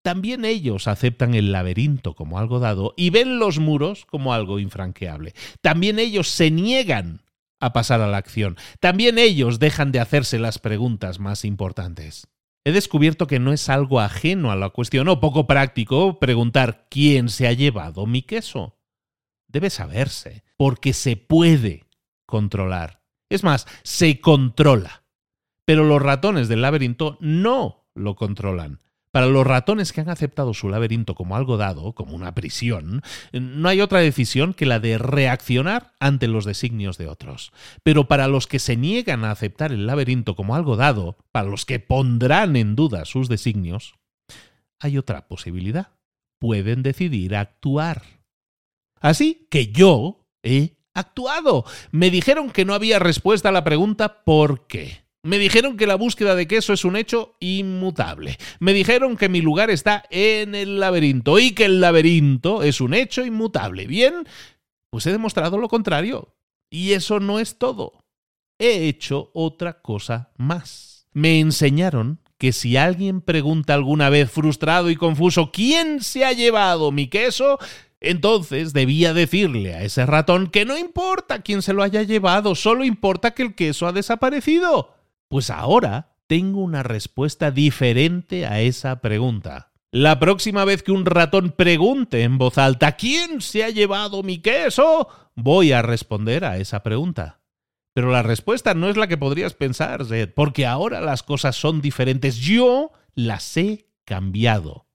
[0.02, 5.34] También ellos aceptan el laberinto como algo dado y ven los muros como algo infranqueable.
[5.60, 7.22] También ellos se niegan
[7.58, 8.56] a pasar a la acción.
[8.78, 12.28] También ellos dejan de hacerse las preguntas más importantes.
[12.66, 17.28] He descubierto que no es algo ajeno a la cuestión o poco práctico preguntar quién
[17.28, 18.76] se ha llevado mi queso.
[19.46, 21.84] Debe saberse, porque se puede
[22.26, 23.04] controlar.
[23.30, 25.04] Es más, se controla.
[25.64, 28.80] Pero los ratones del laberinto no lo controlan.
[29.16, 33.00] Para los ratones que han aceptado su laberinto como algo dado, como una prisión,
[33.32, 37.50] no hay otra decisión que la de reaccionar ante los designios de otros.
[37.82, 41.64] Pero para los que se niegan a aceptar el laberinto como algo dado, para los
[41.64, 43.94] que pondrán en duda sus designios,
[44.80, 45.92] hay otra posibilidad.
[46.38, 48.02] Pueden decidir actuar.
[49.00, 51.64] Así que yo he actuado.
[51.90, 55.05] Me dijeron que no había respuesta a la pregunta ¿por qué?
[55.26, 58.38] Me dijeron que la búsqueda de queso es un hecho inmutable.
[58.60, 62.94] Me dijeron que mi lugar está en el laberinto y que el laberinto es un
[62.94, 63.88] hecho inmutable.
[63.88, 64.24] Bien,
[64.88, 66.36] pues he demostrado lo contrario.
[66.70, 68.04] Y eso no es todo.
[68.60, 71.08] He hecho otra cosa más.
[71.12, 76.92] Me enseñaron que si alguien pregunta alguna vez frustrado y confuso ¿quién se ha llevado
[76.92, 77.58] mi queso?
[77.98, 82.84] Entonces debía decirle a ese ratón que no importa quién se lo haya llevado, solo
[82.84, 84.95] importa que el queso ha desaparecido.
[85.28, 89.72] Pues ahora tengo una respuesta diferente a esa pregunta.
[89.92, 94.38] La próxima vez que un ratón pregunte en voz alta ¿Quién se ha llevado mi
[94.38, 95.08] queso?
[95.34, 97.40] voy a responder a esa pregunta.
[97.94, 101.80] Pero la respuesta no es la que podrías pensar, Zed, porque ahora las cosas son
[101.80, 102.36] diferentes.
[102.36, 104.86] Yo las he cambiado.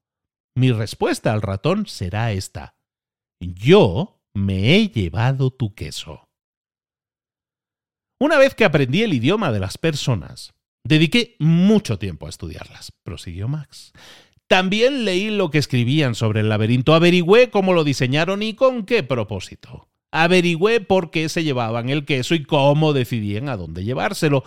[0.56, 2.76] Mi respuesta al ratón será esta.
[3.40, 6.30] Yo me he llevado tu queso.
[8.22, 10.54] Una vez que aprendí el idioma de las personas,
[10.84, 13.94] dediqué mucho tiempo a estudiarlas, prosiguió Max.
[14.46, 19.02] También leí lo que escribían sobre el laberinto, averigüé cómo lo diseñaron y con qué
[19.02, 19.90] propósito.
[20.12, 24.44] Averigüé por qué se llevaban el queso y cómo decidían a dónde llevárselo.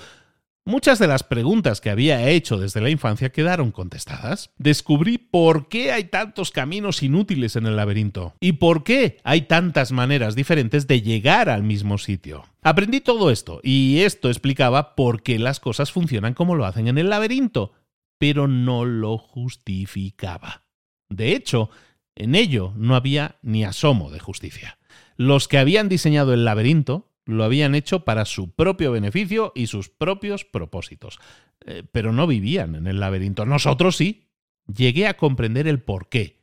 [0.66, 4.50] Muchas de las preguntas que había hecho desde la infancia quedaron contestadas.
[4.56, 9.92] Descubrí por qué hay tantos caminos inútiles en el laberinto y por qué hay tantas
[9.92, 12.46] maneras diferentes de llegar al mismo sitio.
[12.62, 16.96] Aprendí todo esto y esto explicaba por qué las cosas funcionan como lo hacen en
[16.96, 17.72] el laberinto,
[18.16, 20.62] pero no lo justificaba.
[21.10, 21.68] De hecho,
[22.14, 24.78] en ello no había ni asomo de justicia.
[25.18, 29.88] Los que habían diseñado el laberinto lo habían hecho para su propio beneficio y sus
[29.88, 31.18] propios propósitos.
[31.66, 33.46] Eh, pero no vivían en el laberinto.
[33.46, 34.20] Nosotros sí.
[34.66, 36.42] Llegué a comprender el porqué,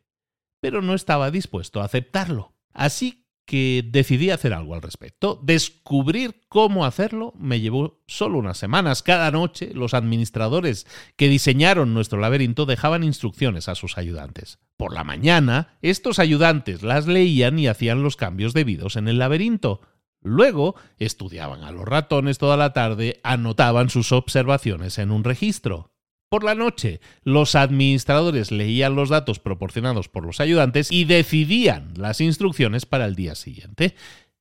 [0.60, 2.54] pero no estaba dispuesto a aceptarlo.
[2.72, 5.40] Así que decidí hacer algo al respecto.
[5.44, 9.04] Descubrir cómo hacerlo me llevó solo unas semanas.
[9.04, 14.60] Cada noche los administradores que diseñaron nuestro laberinto dejaban instrucciones a sus ayudantes.
[14.78, 19.82] Por la mañana, estos ayudantes las leían y hacían los cambios debidos en el laberinto.
[20.22, 25.92] Luego estudiaban a los ratones toda la tarde, anotaban sus observaciones en un registro.
[26.30, 32.22] Por la noche, los administradores leían los datos proporcionados por los ayudantes y decidían las
[32.22, 33.96] instrucciones para el día siguiente.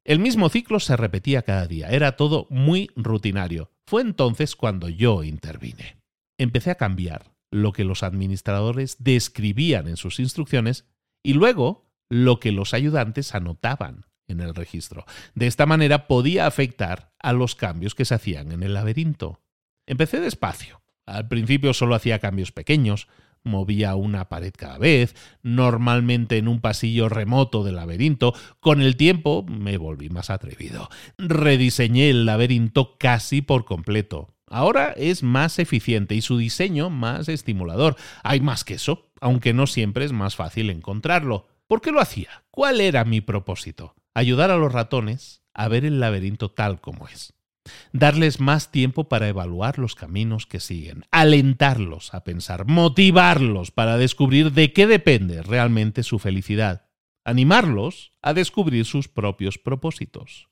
[0.05, 3.72] El mismo ciclo se repetía cada día, era todo muy rutinario.
[3.87, 6.01] Fue entonces cuando yo intervine.
[6.39, 10.87] Empecé a cambiar lo que los administradores describían en sus instrucciones
[11.24, 15.05] y luego lo que los ayudantes anotaban en el registro.
[15.35, 19.41] De esta manera podía afectar a los cambios que se hacían en el laberinto.
[19.87, 20.83] Empecé despacio.
[21.07, 23.09] Al principio solo hacía cambios pequeños,
[23.43, 28.35] movía una pared cada vez, normalmente en un pasillo remoto del laberinto.
[28.61, 30.89] Con el tiempo me volví más atrevido.
[31.18, 34.35] Rediseñé el laberinto casi por completo.
[34.47, 37.97] Ahora es más eficiente y su diseño más estimulador.
[38.24, 41.47] Hay más que eso, aunque no siempre es más fácil encontrarlo.
[41.68, 42.43] ¿Por qué lo hacía?
[42.51, 43.95] ¿Cuál era mi propósito?
[44.15, 47.35] Ayudar a los ratones a ver el laberinto tal como es
[47.93, 54.53] darles más tiempo para evaluar los caminos que siguen, alentarlos a pensar, motivarlos para descubrir
[54.53, 56.89] de qué depende realmente su felicidad,
[57.25, 60.49] animarlos a descubrir sus propios propósitos.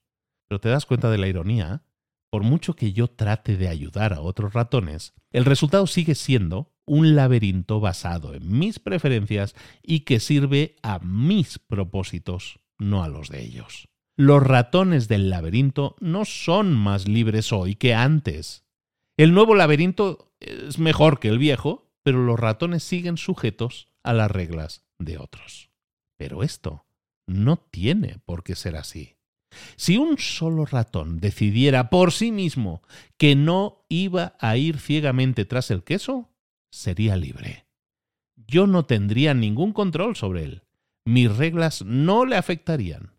[0.48, 1.82] Pero te das cuenta de la ironía,
[2.30, 7.16] por mucho que yo trate de ayudar a otros ratones, el resultado sigue siendo un
[7.16, 13.42] laberinto basado en mis preferencias y que sirve a mis propósitos, no a los de
[13.42, 13.88] ellos.
[14.16, 18.64] Los ratones del laberinto no son más libres hoy que antes.
[19.16, 24.30] El nuevo laberinto es mejor que el viejo, pero los ratones siguen sujetos a las
[24.30, 25.70] reglas de otros.
[26.16, 26.86] Pero esto
[27.28, 29.16] no tiene por qué ser así.
[29.76, 32.82] Si un solo ratón decidiera por sí mismo
[33.16, 36.30] que no iba a ir ciegamente tras el queso,
[36.70, 37.66] sería libre.
[38.36, 40.62] Yo no tendría ningún control sobre él.
[41.08, 43.14] Mis reglas no le afectarían.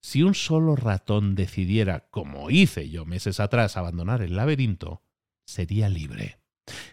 [0.00, 5.02] Si un solo ratón decidiera, como hice yo meses atrás, abandonar el laberinto,
[5.44, 6.38] sería libre.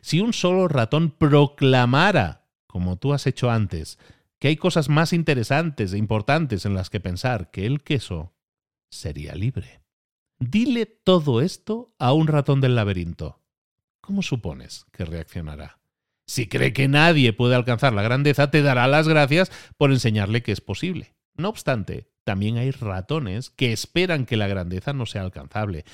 [0.01, 3.97] Si un solo ratón proclamara, como tú has hecho antes,
[4.39, 8.33] que hay cosas más interesantes e importantes en las que pensar que el queso,
[8.89, 9.85] sería libre.
[10.37, 13.41] Dile todo esto a un ratón del laberinto.
[14.01, 15.80] ¿Cómo supones que reaccionará?
[16.27, 20.51] Si cree que nadie puede alcanzar la grandeza, te dará las gracias por enseñarle que
[20.51, 21.15] es posible.
[21.35, 25.85] No obstante, también hay ratones que esperan que la grandeza no sea alcanzable,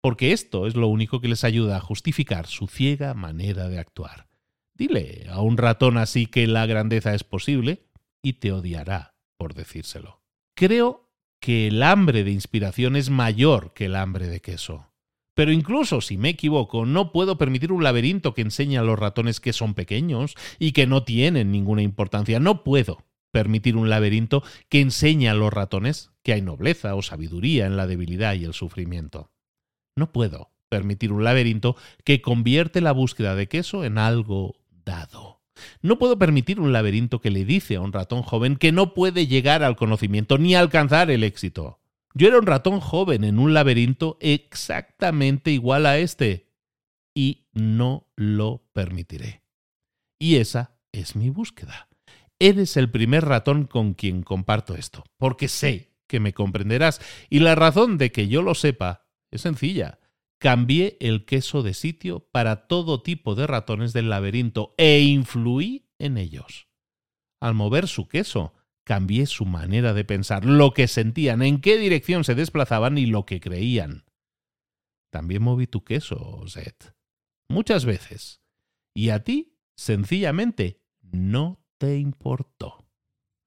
[0.00, 4.28] porque esto es lo único que les ayuda a justificar su ciega manera de actuar.
[4.74, 7.86] Dile a un ratón así que la grandeza es posible
[8.22, 10.22] y te odiará por decírselo.
[10.54, 11.10] Creo
[11.40, 14.90] que el hambre de inspiración es mayor que el hambre de queso.
[15.36, 19.38] Pero incluso si me equivoco, no puedo permitir un laberinto que enseñe a los ratones
[19.38, 22.40] que son pequeños y que no tienen ninguna importancia.
[22.40, 27.66] No puedo permitir un laberinto que enseñe a los ratones que hay nobleza o sabiduría
[27.66, 29.30] en la debilidad y el sufrimiento.
[29.94, 34.56] No puedo permitir un laberinto que convierte la búsqueda de queso en algo
[34.86, 35.42] dado.
[35.82, 39.26] No puedo permitir un laberinto que le dice a un ratón joven que no puede
[39.26, 41.78] llegar al conocimiento ni alcanzar el éxito.
[42.18, 46.50] Yo era un ratón joven en un laberinto exactamente igual a este
[47.14, 49.42] y no lo permitiré.
[50.18, 51.90] Y esa es mi búsqueda.
[52.38, 57.02] Eres el primer ratón con quien comparto esto, porque sé que me comprenderás.
[57.28, 59.98] Y la razón de que yo lo sepa es sencilla.
[60.38, 66.16] Cambié el queso de sitio para todo tipo de ratones del laberinto e influí en
[66.16, 66.66] ellos.
[67.42, 68.54] Al mover su queso,
[68.86, 73.26] cambié su manera de pensar, lo que sentían, en qué dirección se desplazaban y lo
[73.26, 74.04] que creían.
[75.10, 76.74] También moví tu queso, Zed.
[77.48, 78.40] Muchas veces.
[78.94, 82.88] Y a ti, sencillamente, no te importó.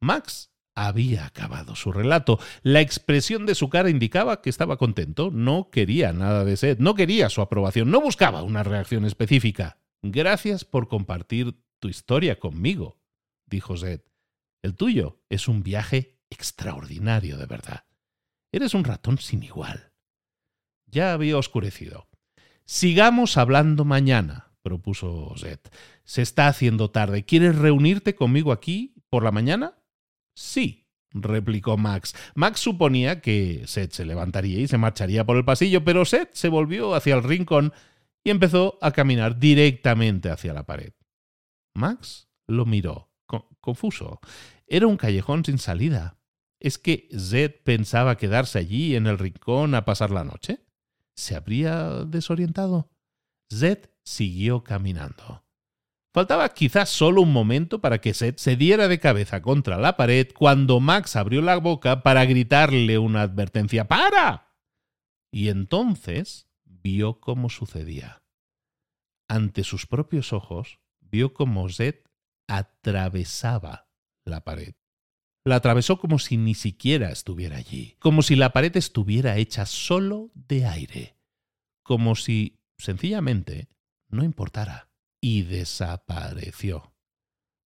[0.01, 2.37] Max había acabado su relato.
[2.61, 6.95] La expresión de su cara indicaba que estaba contento, no quería nada de Seth, no
[6.95, 9.77] quería su aprobación, no buscaba una reacción específica.
[10.01, 12.99] Gracias por compartir tu historia conmigo,
[13.45, 14.09] dijo Seth.
[14.61, 17.85] El tuyo es un viaje extraordinario de verdad.
[18.51, 19.93] Eres un ratón sin igual.
[20.85, 22.09] Ya había oscurecido.
[22.65, 25.59] Sigamos hablando mañana, propuso Zed.
[26.03, 27.25] Se está haciendo tarde.
[27.25, 29.77] ¿Quieres reunirte conmigo aquí por la mañana?
[30.35, 32.15] Sí, replicó Max.
[32.35, 36.49] Max suponía que Seth se levantaría y se marcharía por el pasillo, pero Seth se
[36.49, 37.73] volvió hacia el rincón
[38.23, 40.93] y empezó a caminar directamente hacia la pared.
[41.73, 43.08] Max lo miró,
[43.61, 44.19] confuso.
[44.67, 46.17] Era un callejón sin salida.
[46.59, 50.65] ¿Es que Zed pensaba quedarse allí en el rincón a pasar la noche?
[51.15, 52.89] ¿Se habría desorientado?
[53.51, 55.43] Zed siguió caminando.
[56.11, 60.27] Faltaba quizás solo un momento para que Seth se diera de cabeza contra la pared
[60.35, 64.55] cuando Max abrió la boca para gritarle una advertencia ¡Para!
[65.31, 68.23] Y entonces vio cómo sucedía.
[69.27, 72.08] Ante sus propios ojos, vio cómo Seth
[72.49, 73.87] atravesaba
[74.25, 74.75] la pared.
[75.45, 80.31] La atravesó como si ni siquiera estuviera allí, como si la pared estuviera hecha solo
[80.33, 81.15] de aire,
[81.83, 83.69] como si, sencillamente,
[84.09, 84.89] no importara,
[85.21, 86.93] y desapareció.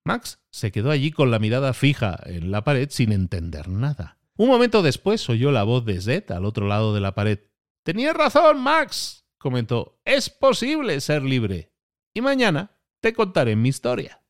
[0.05, 4.19] Max se quedó allí con la mirada fija en la pared sin entender nada.
[4.36, 7.39] Un momento después oyó la voz de Zed al otro lado de la pared.
[7.84, 10.01] Tenías razón, Max, comentó.
[10.03, 11.73] Es posible ser libre.
[12.13, 14.22] Y mañana te contaré mi historia.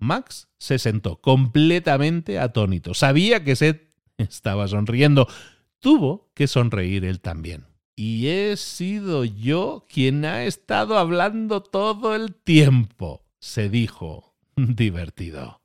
[0.00, 2.94] Max se sentó completamente atónito.
[2.94, 5.28] Sabía que Seth estaba sonriendo.
[5.78, 7.66] Tuvo que sonreír él también.
[7.96, 15.60] Y he sido yo quien ha estado hablando todo el tiempo, se dijo, divertido.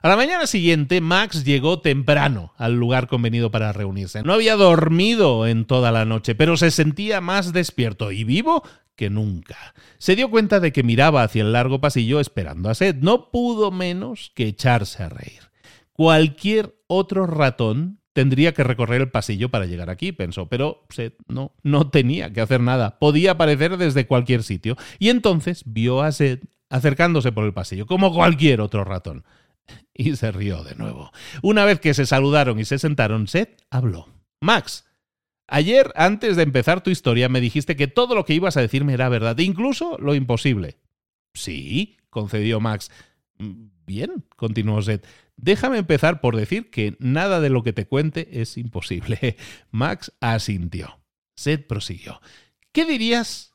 [0.00, 4.22] A la mañana siguiente, Max llegó temprano al lugar convenido para reunirse.
[4.22, 8.64] No había dormido en toda la noche, pero se sentía más despierto y vivo
[8.96, 9.74] que nunca.
[9.98, 12.96] Se dio cuenta de que miraba hacia el largo pasillo esperando a Seth.
[12.96, 15.50] No pudo menos que echarse a reír.
[15.92, 21.54] Cualquier otro ratón tendría que recorrer el pasillo para llegar aquí, pensó, pero Seth no,
[21.62, 22.98] no tenía que hacer nada.
[22.98, 24.76] Podía aparecer desde cualquier sitio.
[24.98, 29.24] Y entonces vio a Seth acercándose por el pasillo, como cualquier otro ratón
[29.94, 31.12] y se rió de nuevo.
[31.42, 34.08] Una vez que se saludaron y se sentaron, Seth habló.
[34.40, 34.86] Max,
[35.52, 38.94] ayer antes de empezar tu historia me dijiste que todo lo que ibas a decirme
[38.94, 40.78] era verdad, incluso lo imposible.
[41.34, 42.90] Sí, concedió Max.
[43.38, 45.06] Bien, continuó Seth.
[45.36, 49.36] Déjame empezar por decir que nada de lo que te cuente es imposible.
[49.70, 51.00] Max asintió.
[51.34, 52.20] Seth prosiguió.
[52.72, 53.52] ¿Qué dirías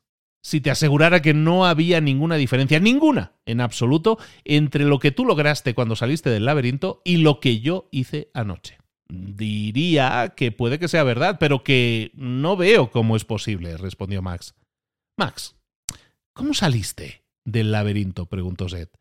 [0.48, 5.26] si te asegurara que no había ninguna diferencia, ninguna en absoluto, entre lo que tú
[5.26, 8.78] lograste cuando saliste del laberinto y lo que yo hice anoche.
[9.10, 14.54] Diría que puede que sea verdad, pero que no veo cómo es posible, respondió Max.
[15.18, 15.56] Max,
[16.34, 18.26] ¿cómo saliste del laberinto?
[18.26, 18.92] preguntó Seth.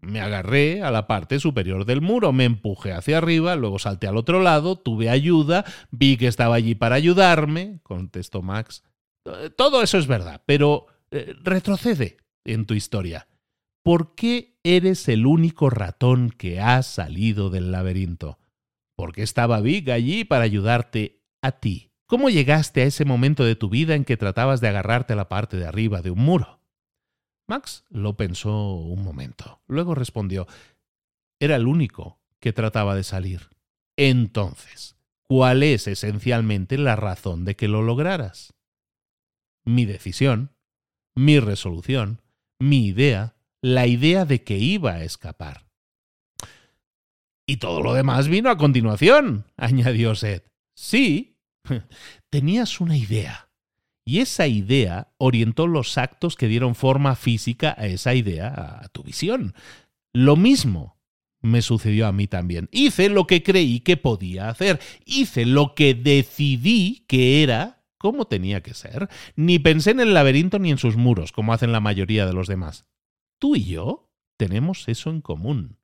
[0.00, 4.18] Me agarré a la parte superior del muro, me empujé hacia arriba, luego salté al
[4.18, 8.84] otro lado, tuve ayuda, vi que estaba allí para ayudarme, contestó Max.
[9.24, 13.26] Eh, todo eso es verdad, pero eh, retrocede en tu historia.
[13.82, 18.38] ¿Por qué eres el único ratón que ha salido del laberinto?
[18.96, 21.92] ¿Por qué estaba Big allí para ayudarte a ti?
[22.06, 25.28] ¿Cómo llegaste a ese momento de tu vida en que tratabas de agarrarte a la
[25.28, 26.60] parte de arriba de un muro?
[27.46, 29.60] Max lo pensó un momento.
[29.66, 30.46] Luego respondió,
[31.40, 33.50] era el único que trataba de salir.
[33.96, 38.54] Entonces, ¿cuál es esencialmente la razón de que lo lograras?
[39.64, 40.52] mi decisión,
[41.14, 42.22] mi resolución,
[42.58, 45.66] mi idea, la idea de que iba a escapar.
[47.46, 50.46] Y todo lo demás vino a continuación, añadió Seth.
[50.76, 51.36] Sí,
[52.30, 53.48] tenías una idea.
[54.06, 59.02] Y esa idea orientó los actos que dieron forma física a esa idea, a tu
[59.02, 59.54] visión.
[60.12, 60.98] Lo mismo
[61.40, 62.68] me sucedió a mí también.
[62.70, 64.80] Hice lo que creí que podía hacer.
[65.04, 70.58] Hice lo que decidí que era como tenía que ser, ni pensé en el laberinto
[70.58, 72.84] ni en sus muros, como hacen la mayoría de los demás.
[73.40, 75.78] Tú y yo tenemos eso en común.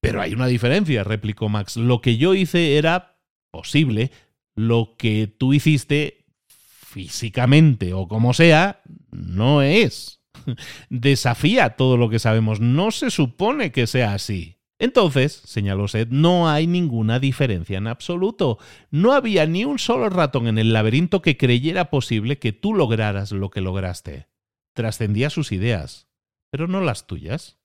[0.00, 1.76] Pero hay una diferencia, replicó Max.
[1.76, 3.18] Lo que yo hice era
[3.50, 4.10] posible,
[4.54, 10.20] lo que tú hiciste físicamente o como sea, no es.
[10.88, 12.60] Desafía todo lo que sabemos.
[12.60, 14.58] No se supone que sea así.
[14.80, 18.58] Entonces, señaló Seth, no hay ninguna diferencia en absoluto.
[18.90, 23.32] No había ni un solo ratón en el laberinto que creyera posible que tú lograras
[23.32, 24.28] lo que lograste.
[24.74, 26.06] Trascendía sus ideas,
[26.50, 27.58] pero no las tuyas.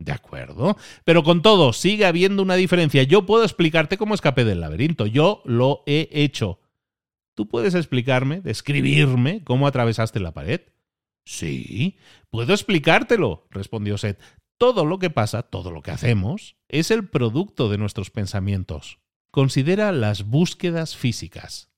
[0.00, 3.02] De acuerdo, pero con todo, sigue habiendo una diferencia.
[3.02, 5.06] Yo puedo explicarte cómo escapé del laberinto.
[5.06, 6.58] Yo lo he hecho.
[7.34, 10.62] ¿Tú puedes explicarme, describirme cómo atravesaste la pared?
[11.26, 11.98] Sí,
[12.30, 14.18] puedo explicártelo, respondió Seth.
[14.56, 19.00] Todo lo que pasa, todo lo que hacemos, es el producto de nuestros pensamientos.
[19.30, 21.70] Considera las búsquedas físicas.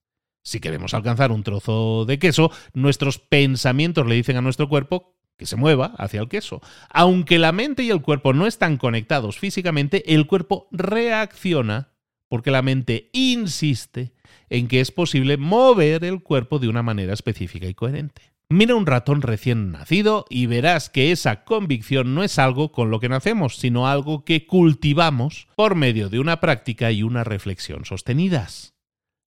[0.45, 5.45] Si queremos alcanzar un trozo de queso, nuestros pensamientos le dicen a nuestro cuerpo que
[5.45, 6.61] se mueva hacia el queso.
[6.89, 11.89] Aunque la mente y el cuerpo no están conectados físicamente, el cuerpo reacciona
[12.29, 14.13] porque la mente insiste
[14.49, 18.33] en que es posible mover el cuerpo de una manera específica y coherente.
[18.49, 22.99] Mira un ratón recién nacido y verás que esa convicción no es algo con lo
[22.99, 28.75] que nacemos, sino algo que cultivamos por medio de una práctica y una reflexión sostenidas.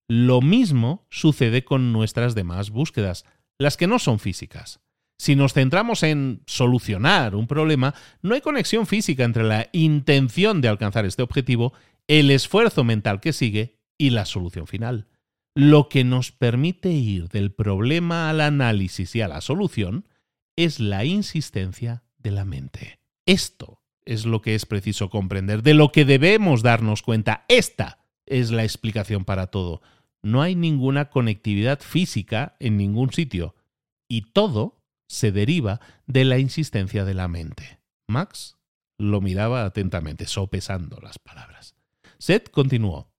[0.07, 3.25] Lo mismo sucede con nuestras demás búsquedas,
[3.59, 4.79] las que no son físicas.
[5.17, 10.67] Si nos centramos en solucionar un problema, no hay conexión física entre la intención de
[10.67, 11.73] alcanzar este objetivo,
[12.07, 15.07] el esfuerzo mental que sigue y la solución final.
[15.55, 20.07] Lo que nos permite ir del problema al análisis y a la solución
[20.55, 22.99] es la insistencia de la mente.
[23.25, 27.43] Esto es lo que es preciso comprender, de lo que debemos darnos cuenta.
[27.47, 29.81] Esta es la explicación para todo.
[30.21, 33.55] No hay ninguna conectividad física en ningún sitio
[34.07, 34.76] y todo
[35.07, 37.79] se deriva de la insistencia de la mente.
[38.07, 38.57] Max
[38.97, 41.75] lo miraba atentamente, sopesando las palabras.
[42.17, 43.11] Seth continuó.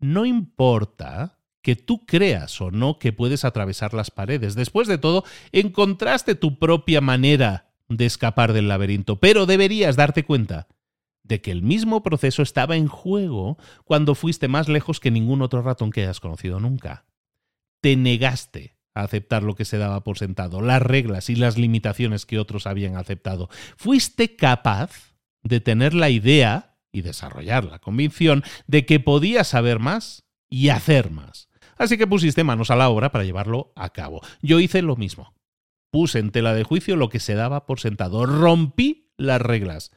[0.00, 4.54] No importa que tú creas o no que puedes atravesar las paredes.
[4.54, 10.68] Después de todo, encontraste tu propia manera de escapar del laberinto, pero deberías darte cuenta
[11.22, 15.62] de que el mismo proceso estaba en juego cuando fuiste más lejos que ningún otro
[15.62, 17.04] ratón que hayas conocido nunca.
[17.82, 22.38] Te negaste aceptar lo que se daba por sentado, las reglas y las limitaciones que
[22.38, 23.48] otros habían aceptado.
[23.76, 30.24] Fuiste capaz de tener la idea y desarrollar la convicción de que podías saber más
[30.48, 31.48] y hacer más.
[31.76, 34.20] Así que pusiste manos a la obra para llevarlo a cabo.
[34.42, 35.34] Yo hice lo mismo.
[35.90, 38.26] Puse en tela de juicio lo que se daba por sentado.
[38.26, 39.92] Rompí las reglas.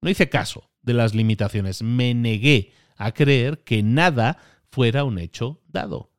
[0.00, 1.82] No hice caso de las limitaciones.
[1.82, 4.38] Me negué a creer que nada
[4.70, 6.12] fuera un hecho dado.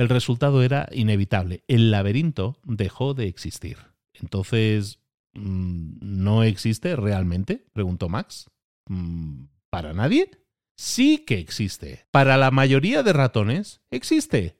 [0.00, 1.62] El resultado era inevitable.
[1.68, 3.76] El laberinto dejó de existir.
[4.14, 4.98] Entonces,
[5.34, 7.66] mm, ¿no existe realmente?
[7.74, 8.50] preguntó Max.
[8.86, 10.30] Mm, ¿Para nadie?
[10.74, 12.06] Sí que existe.
[12.12, 14.56] Para la mayoría de ratones, existe.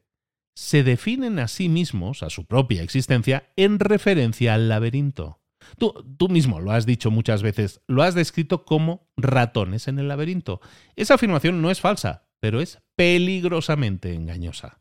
[0.55, 5.41] Se definen a sí mismos, a su propia existencia, en referencia al laberinto.
[5.79, 10.09] Tú, tú, mismo lo has dicho muchas veces, lo has descrito como ratones en el
[10.09, 10.61] laberinto.
[10.97, 14.80] Esa afirmación no es falsa, pero es peligrosamente engañosa.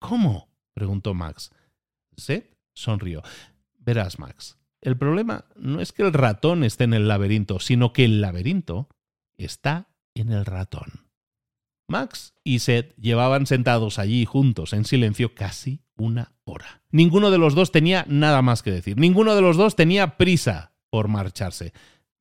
[0.00, 0.48] ¿Cómo?
[0.74, 1.50] preguntó Max.
[2.16, 3.22] Seth sonrió.
[3.78, 8.04] Verás, Max, el problema no es que el ratón esté en el laberinto, sino que
[8.04, 8.88] el laberinto
[9.36, 11.10] está en el ratón.
[11.88, 16.82] Max y Seth llevaban sentados allí juntos en silencio casi una hora.
[16.90, 20.72] Ninguno de los dos tenía nada más que decir, ninguno de los dos tenía prisa
[20.88, 21.72] por marcharse.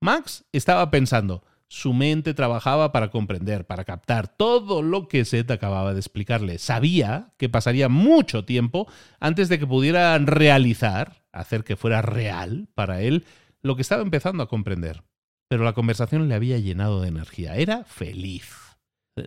[0.02, 5.94] Max estaba pensando, su mente trabajaba para comprender, para captar todo lo que Seth acababa
[5.94, 6.58] de explicarle.
[6.58, 8.88] Sabía que pasaría mucho tiempo
[9.20, 13.26] antes de que pudiera realizar, hacer que fuera real para él,
[13.62, 15.04] lo que estaba empezando a comprender
[15.50, 17.56] pero la conversación le había llenado de energía.
[17.56, 18.56] Era feliz.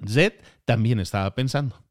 [0.09, 0.35] Zed
[0.65, 1.85] también estaba pensando.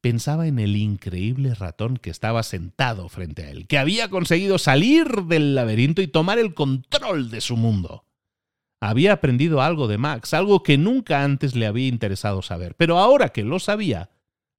[0.00, 5.06] Pensaba en el increíble ratón que estaba sentado frente a él, que había conseguido salir
[5.24, 8.04] del laberinto y tomar el control de su mundo.
[8.84, 13.28] Había aprendido algo de Max, algo que nunca antes le había interesado saber, pero ahora
[13.28, 14.10] que lo sabía,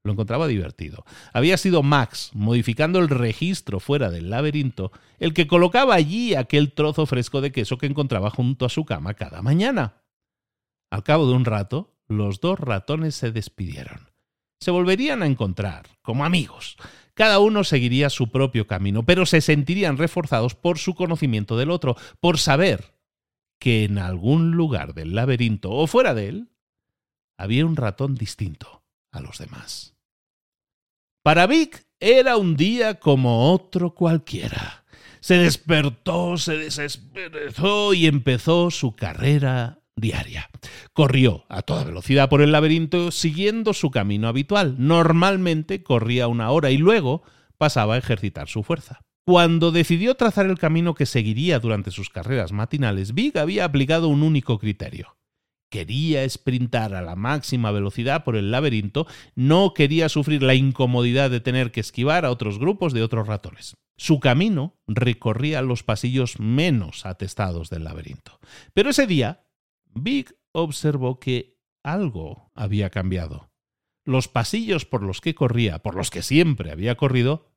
[0.01, 1.03] lo encontraba divertido.
[1.33, 7.05] Había sido Max, modificando el registro fuera del laberinto, el que colocaba allí aquel trozo
[7.05, 10.03] fresco de queso que encontraba junto a su cama cada mañana.
[10.89, 14.09] Al cabo de un rato, los dos ratones se despidieron.
[14.61, 16.77] Se volverían a encontrar, como amigos.
[17.13, 21.97] Cada uno seguiría su propio camino, pero se sentirían reforzados por su conocimiento del otro,
[22.21, 22.92] por saber
[23.63, 26.49] que en algún lugar del laberinto o fuera de él
[27.37, 29.95] había un ratón distinto a los demás.
[31.23, 34.83] Para Vic era un día como otro cualquiera.
[35.21, 40.49] Se despertó, se desesperó y empezó su carrera diaria.
[40.91, 44.75] Corrió a toda velocidad por el laberinto siguiendo su camino habitual.
[44.77, 47.23] Normalmente corría una hora y luego
[47.57, 49.05] pasaba a ejercitar su fuerza.
[49.25, 54.23] Cuando decidió trazar el camino que seguiría durante sus carreras matinales, Vic había aplicado un
[54.23, 55.17] único criterio
[55.73, 61.39] quería sprintar a la máxima velocidad por el laberinto, no quería sufrir la incomodidad de
[61.39, 63.75] tener que esquivar a otros grupos de otros ratones.
[63.97, 68.39] Su camino recorría los pasillos menos atestados del laberinto.
[68.75, 69.47] Pero ese día,
[69.95, 73.49] Big observó que algo había cambiado.
[74.05, 77.47] Los pasillos por los que corría, por los que siempre había corrido,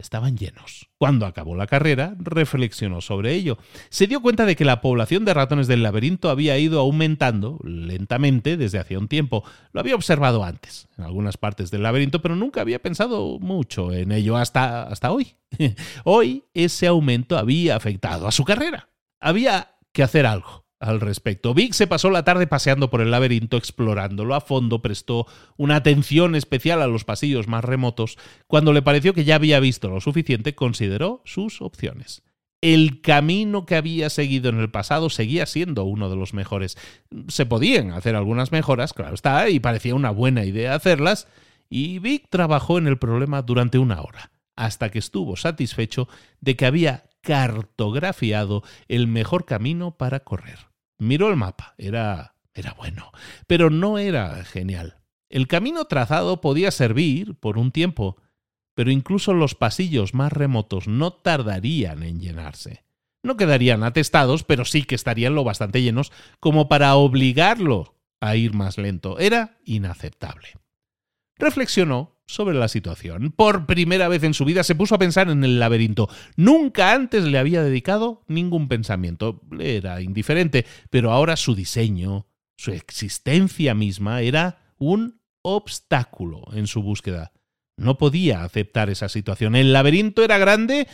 [0.00, 0.88] estaban llenos.
[0.98, 3.58] Cuando acabó la carrera, reflexionó sobre ello.
[3.88, 8.56] Se dio cuenta de que la población de ratones del laberinto había ido aumentando lentamente
[8.56, 9.44] desde hacía un tiempo.
[9.72, 14.12] Lo había observado antes, en algunas partes del laberinto, pero nunca había pensado mucho en
[14.12, 15.34] ello hasta, hasta hoy.
[16.04, 18.88] hoy ese aumento había afectado a su carrera.
[19.20, 21.54] Había que hacer algo al respecto.
[21.54, 25.26] Vic se pasó la tarde paseando por el laberinto, explorándolo a fondo, prestó
[25.56, 28.18] una atención especial a los pasillos más remotos.
[28.46, 32.22] Cuando le pareció que ya había visto lo suficiente, consideró sus opciones.
[32.62, 36.76] El camino que había seguido en el pasado seguía siendo uno de los mejores.
[37.28, 41.28] Se podían hacer algunas mejoras, claro está, y parecía una buena idea hacerlas,
[41.70, 46.08] y Vic trabajó en el problema durante una hora, hasta que estuvo satisfecho
[46.40, 50.69] de que había cartografiado el mejor camino para correr.
[51.00, 53.10] Miró el mapa, era, era bueno,
[53.46, 55.00] pero no era genial.
[55.30, 58.18] El camino trazado podía servir por un tiempo,
[58.74, 62.84] pero incluso los pasillos más remotos no tardarían en llenarse.
[63.22, 68.52] No quedarían atestados, pero sí que estarían lo bastante llenos como para obligarlo a ir
[68.52, 69.18] más lento.
[69.18, 70.48] Era inaceptable.
[71.36, 73.32] Reflexionó sobre la situación.
[73.32, 76.08] Por primera vez en su vida se puso a pensar en el laberinto.
[76.36, 79.42] Nunca antes le había dedicado ningún pensamiento.
[79.58, 82.26] era indiferente, pero ahora su diseño,
[82.56, 87.32] Su existencia misma era un obstáculo en su búsqueda.
[87.78, 89.56] No podía aceptar esa situación.
[89.56, 90.86] El laberinto era grande,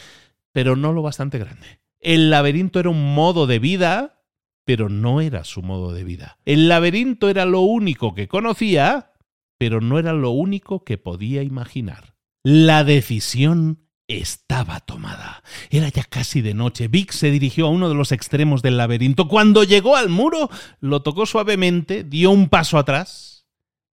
[0.52, 1.80] pero no lo bastante grande.
[1.98, 4.22] El laberinto era un modo de vida,
[4.64, 6.38] pero no era su modo de vida.
[6.44, 9.12] El laberinto era lo único que conocía,
[9.58, 12.14] pero no era lo único que podía imaginar.
[12.42, 15.42] La decisión estaba tomada.
[15.70, 16.88] Era ya casi de noche.
[16.88, 19.28] Vic se dirigió a uno de los extremos del laberinto.
[19.28, 20.48] Cuando llegó al muro,
[20.80, 23.46] lo tocó suavemente, dio un paso atrás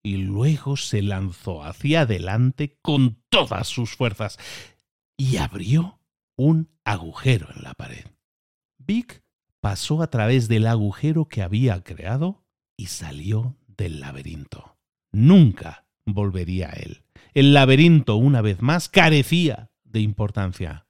[0.03, 4.37] y luego se lanzó hacia adelante con todas sus fuerzas
[5.17, 5.99] y abrió
[6.35, 8.05] un agujero en la pared.
[8.77, 9.23] Vic
[9.61, 12.43] pasó a través del agujero que había creado
[12.75, 14.72] y salió del laberinto.
[15.13, 17.03] Nunca volvería a él.
[17.33, 20.87] El laberinto, una vez más, carecía de importancia.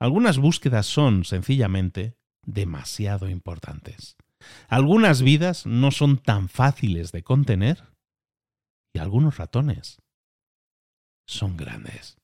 [0.00, 4.16] Algunas búsquedas son, sencillamente, demasiado importantes.
[4.68, 7.84] Algunas vidas no son tan fáciles de contener
[8.94, 10.00] y algunos ratones
[11.26, 12.16] son grandes.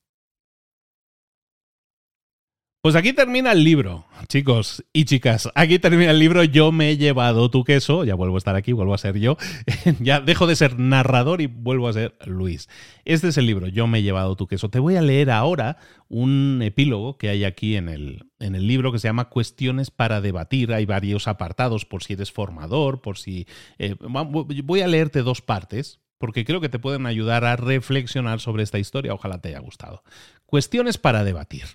[2.83, 5.49] Pues aquí termina el libro, chicos y chicas.
[5.55, 6.43] Aquí termina el libro.
[6.43, 8.03] Yo me he llevado tu queso.
[8.03, 9.37] Ya vuelvo a estar aquí, vuelvo a ser yo.
[10.01, 12.69] ya dejo de ser narrador y vuelvo a ser Luis.
[13.05, 13.69] Este es el libro.
[13.69, 14.69] Yo me he llevado tu queso.
[14.69, 15.77] Te voy a leer ahora
[16.09, 20.21] un epílogo que hay aquí en el, en el libro que se llama Cuestiones para
[20.21, 20.73] debatir.
[20.73, 23.47] Hay varios apartados por si eres formador, por si...
[23.79, 28.65] Eh, voy a leerte dos partes porque creo que te pueden ayudar a reflexionar sobre
[28.65, 29.15] esta historia.
[29.15, 30.03] Ojalá te haya gustado.
[30.47, 31.67] Cuestiones para debatir.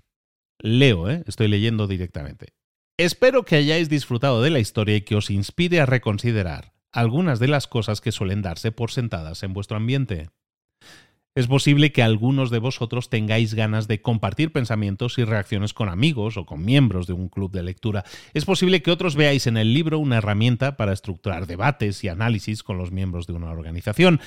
[0.59, 1.23] Leo, ¿eh?
[1.27, 2.53] estoy leyendo directamente.
[2.97, 7.47] Espero que hayáis disfrutado de la historia y que os inspire a reconsiderar algunas de
[7.47, 10.29] las cosas que suelen darse por sentadas en vuestro ambiente.
[11.35, 16.35] Es posible que algunos de vosotros tengáis ganas de compartir pensamientos y reacciones con amigos
[16.35, 18.03] o con miembros de un club de lectura.
[18.33, 22.63] Es posible que otros veáis en el libro una herramienta para estructurar debates y análisis
[22.63, 24.19] con los miembros de una organización.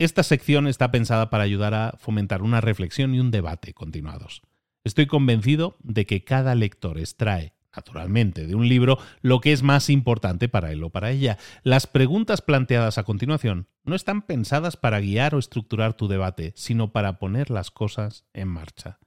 [0.00, 4.42] Esta sección está pensada para ayudar a fomentar una reflexión y un debate continuados.
[4.88, 9.90] Estoy convencido de que cada lector extrae naturalmente, de un libro lo que es más
[9.90, 11.36] importante para él o para ella.
[11.62, 16.90] Las preguntas planteadas a continuación no están pensadas para guiar o estructurar tu debate, sino
[16.90, 18.98] para poner las cosas en marcha.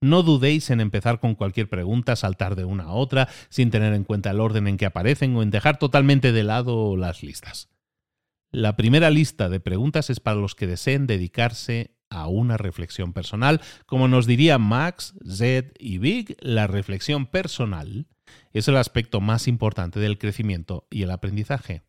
[0.00, 4.04] No dudéis en empezar con cualquier pregunta, saltar de una a otra, sin tener en
[4.04, 7.68] cuenta el orden en que aparecen o en dejar totalmente de lado las listas.
[8.50, 13.60] La primera lista de preguntas es para los que deseen dedicarse a una reflexión personal.
[13.86, 18.06] Como nos diría Max, Zed y Big, la reflexión personal
[18.52, 21.82] es el aspecto más importante del crecimiento y el aprendizaje.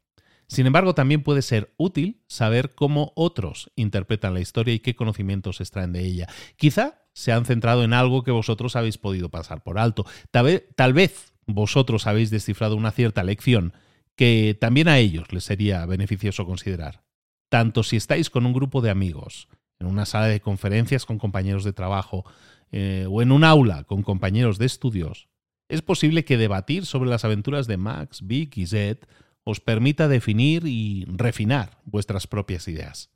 [0.48, 5.60] Sin embargo, también puede ser útil saber cómo otros interpretan la historia y qué conocimientos
[5.60, 6.28] extraen de ella.
[6.56, 10.06] Quizá se han centrado en algo que vosotros habéis podido pasar por alto.
[10.32, 13.74] Tal vez, tal vez vosotros habéis descifrado una cierta lección
[14.16, 17.04] que también a ellos les sería beneficioso considerar.
[17.50, 19.48] Tanto si estáis con un grupo de amigos,
[19.80, 22.26] en una sala de conferencias con compañeros de trabajo
[22.72, 25.30] eh, o en un aula con compañeros de estudios,
[25.70, 28.98] es posible que debatir sobre las aventuras de Max, Vic y Zed
[29.44, 33.12] os permita definir y refinar vuestras propias ideas.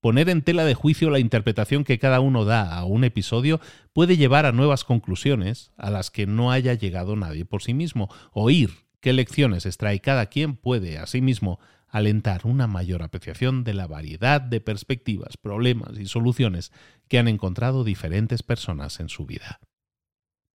[0.00, 3.60] Poner en tela de juicio la interpretación que cada uno da a un episodio
[3.94, 8.10] puede llevar a nuevas conclusiones a las que no haya llegado nadie por sí mismo.
[8.32, 11.58] Oír qué lecciones extrae cada quien puede, asimismo,
[11.94, 16.72] alentar una mayor apreciación de la variedad de perspectivas, problemas y soluciones
[17.06, 19.60] que han encontrado diferentes personas en su vida.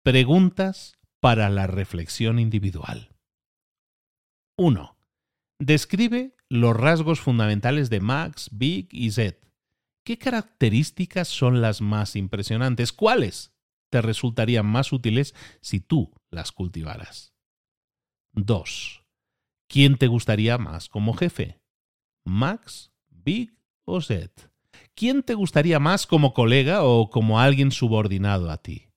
[0.04, 3.16] Preguntas para la reflexión individual.
[4.58, 4.98] 1.
[5.60, 9.40] Describe los rasgos fundamentales de Max, Big y Z.
[10.04, 12.92] ¿Qué características son las más impresionantes?
[12.92, 13.54] ¿Cuáles
[13.90, 17.34] te resultarían más útiles si tú las cultivaras?
[18.34, 18.99] 2.
[19.70, 21.62] ¿Quién te gustaría más como jefe?
[22.26, 23.56] ¿Max, Big
[23.86, 24.32] o Zed?
[24.96, 28.90] ¿Quién te gustaría más como colega o como alguien subordinado a ti?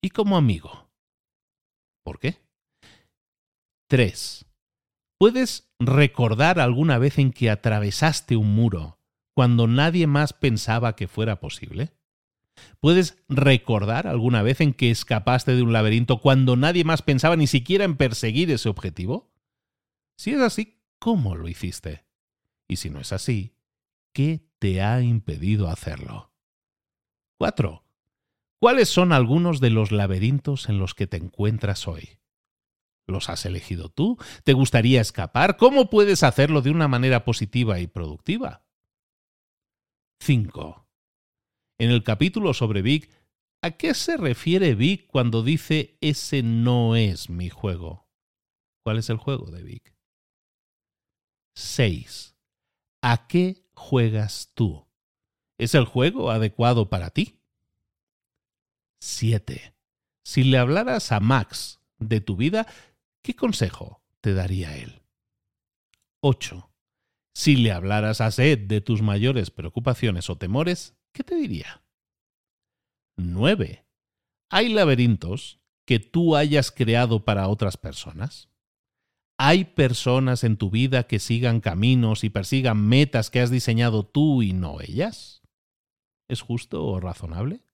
[0.00, 0.88] ¿Y como amigo?
[2.04, 2.38] ¿Por qué?
[3.88, 4.46] 3.
[5.18, 9.00] ¿Puedes recordar alguna vez en que atravesaste un muro
[9.34, 11.92] cuando nadie más pensaba que fuera posible?
[12.78, 17.48] ¿Puedes recordar alguna vez en que escapaste de un laberinto cuando nadie más pensaba ni
[17.48, 19.29] siquiera en perseguir ese objetivo?
[20.20, 22.04] Si es así, ¿cómo lo hiciste?
[22.68, 23.56] Y si no es así,
[24.12, 26.34] ¿qué te ha impedido hacerlo?
[27.38, 27.86] 4.
[28.60, 32.18] ¿Cuáles son algunos de los laberintos en los que te encuentras hoy?
[33.06, 34.18] ¿Los has elegido tú?
[34.44, 35.56] ¿Te gustaría escapar?
[35.56, 38.66] ¿Cómo puedes hacerlo de una manera positiva y productiva?
[40.20, 40.86] 5.
[41.78, 43.10] En el capítulo sobre Vic,
[43.62, 48.06] ¿a qué se refiere Vic cuando dice ese no es mi juego?
[48.84, 49.99] ¿Cuál es el juego de Vic?
[51.54, 52.36] 6.
[53.02, 54.86] ¿A qué juegas tú?
[55.58, 57.40] ¿Es el juego adecuado para ti?
[59.00, 59.74] 7.
[60.24, 62.66] Si le hablaras a Max de tu vida,
[63.22, 65.02] ¿qué consejo te daría él?
[66.20, 66.70] 8.
[67.34, 71.82] Si le hablaras a Seth de tus mayores preocupaciones o temores, ¿qué te diría?
[73.16, 73.86] 9.
[74.50, 78.50] ¿Hay laberintos que tú hayas creado para otras personas?
[79.42, 84.42] ¿Hay personas en tu vida que sigan caminos y persigan metas que has diseñado tú
[84.42, 85.40] y no ellas?
[86.28, 87.64] ¿Es justo o razonable?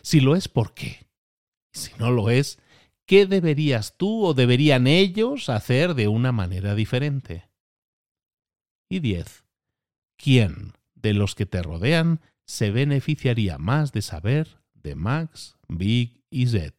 [0.00, 1.06] Si lo es, ¿por qué?
[1.74, 2.58] Si no lo es,
[3.04, 7.46] ¿qué deberías tú o deberían ellos hacer de una manera diferente?
[8.88, 9.44] Y 10.
[10.16, 16.46] ¿Quién de los que te rodean se beneficiaría más de saber de Max, Big y
[16.46, 16.72] Z?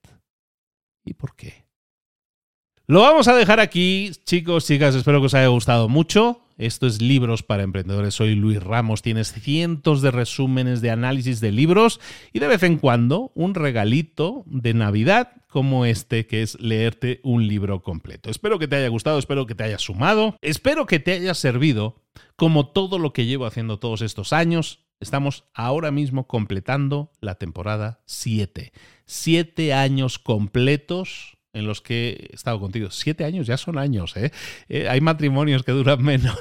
[1.06, 1.63] ¿Y por qué?
[2.86, 6.42] Lo vamos a dejar aquí, chicos, chicas, espero que os haya gustado mucho.
[6.58, 8.14] Esto es Libros para Emprendedores.
[8.14, 9.02] Soy Luis Ramos.
[9.02, 12.02] Tienes cientos de resúmenes de análisis de libros
[12.34, 17.48] y de vez en cuando un regalito de Navidad como este, que es leerte un
[17.48, 18.30] libro completo.
[18.30, 22.02] Espero que te haya gustado, espero que te haya sumado, espero que te haya servido
[22.36, 24.84] como todo lo que llevo haciendo todos estos años.
[25.00, 28.74] Estamos ahora mismo completando la temporada 7.
[29.06, 32.90] Siete años completos en los que he estado contigo.
[32.92, 34.32] Siete años ya son años, ¿eh?
[34.68, 36.38] eh hay matrimonios que duran menos.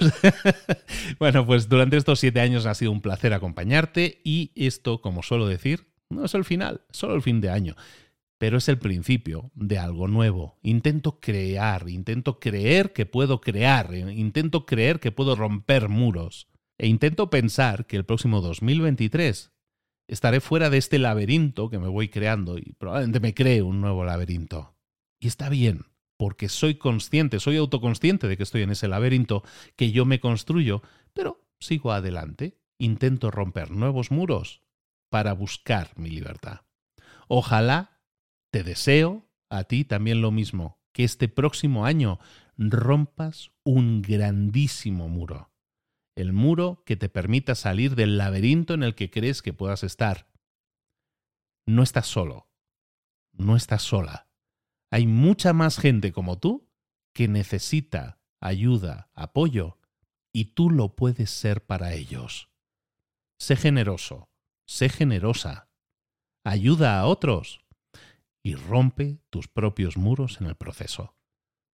[1.18, 5.46] bueno, pues durante estos siete años ha sido un placer acompañarte y esto, como suelo
[5.46, 7.76] decir, no es el final, solo el fin de año.
[8.38, 10.58] Pero es el principio de algo nuevo.
[10.62, 16.48] Intento crear, intento creer que puedo crear, eh, intento creer que puedo romper muros.
[16.78, 19.52] E intento pensar que el próximo 2023
[20.08, 24.04] estaré fuera de este laberinto que me voy creando y probablemente me cree un nuevo
[24.04, 24.74] laberinto.
[25.22, 29.44] Y está bien, porque soy consciente, soy autoconsciente de que estoy en ese laberinto
[29.76, 34.62] que yo me construyo, pero sigo adelante, intento romper nuevos muros
[35.10, 36.62] para buscar mi libertad.
[37.28, 38.00] Ojalá
[38.50, 42.18] te deseo a ti también lo mismo, que este próximo año
[42.56, 45.52] rompas un grandísimo muro.
[46.16, 50.26] El muro que te permita salir del laberinto en el que crees que puedas estar.
[51.64, 52.48] No estás solo.
[53.32, 54.31] No estás sola.
[54.93, 56.68] Hay mucha más gente como tú
[57.14, 59.78] que necesita ayuda, apoyo,
[60.34, 62.51] y tú lo puedes ser para ellos.
[63.38, 64.28] Sé generoso,
[64.66, 65.70] sé generosa,
[66.45, 67.64] ayuda a otros
[68.43, 71.16] y rompe tus propios muros en el proceso.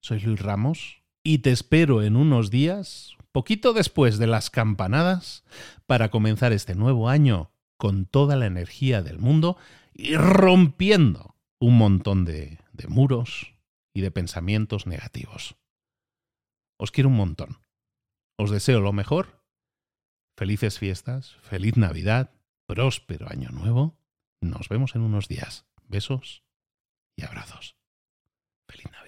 [0.01, 5.43] Soy Luis Ramos y te espero en unos días, poquito después de las campanadas,
[5.87, 9.57] para comenzar este nuevo año con toda la energía del mundo
[9.93, 13.55] y rompiendo un montón de, de muros
[13.93, 15.57] y de pensamientos negativos.
[16.79, 17.61] Os quiero un montón.
[18.39, 19.45] Os deseo lo mejor.
[20.37, 22.33] Felices fiestas, feliz Navidad,
[22.67, 23.99] próspero año nuevo.
[24.41, 25.67] Nos vemos en unos días.
[25.89, 26.45] Besos
[27.17, 27.77] y abrazos.
[28.69, 29.08] Feliz Navidad.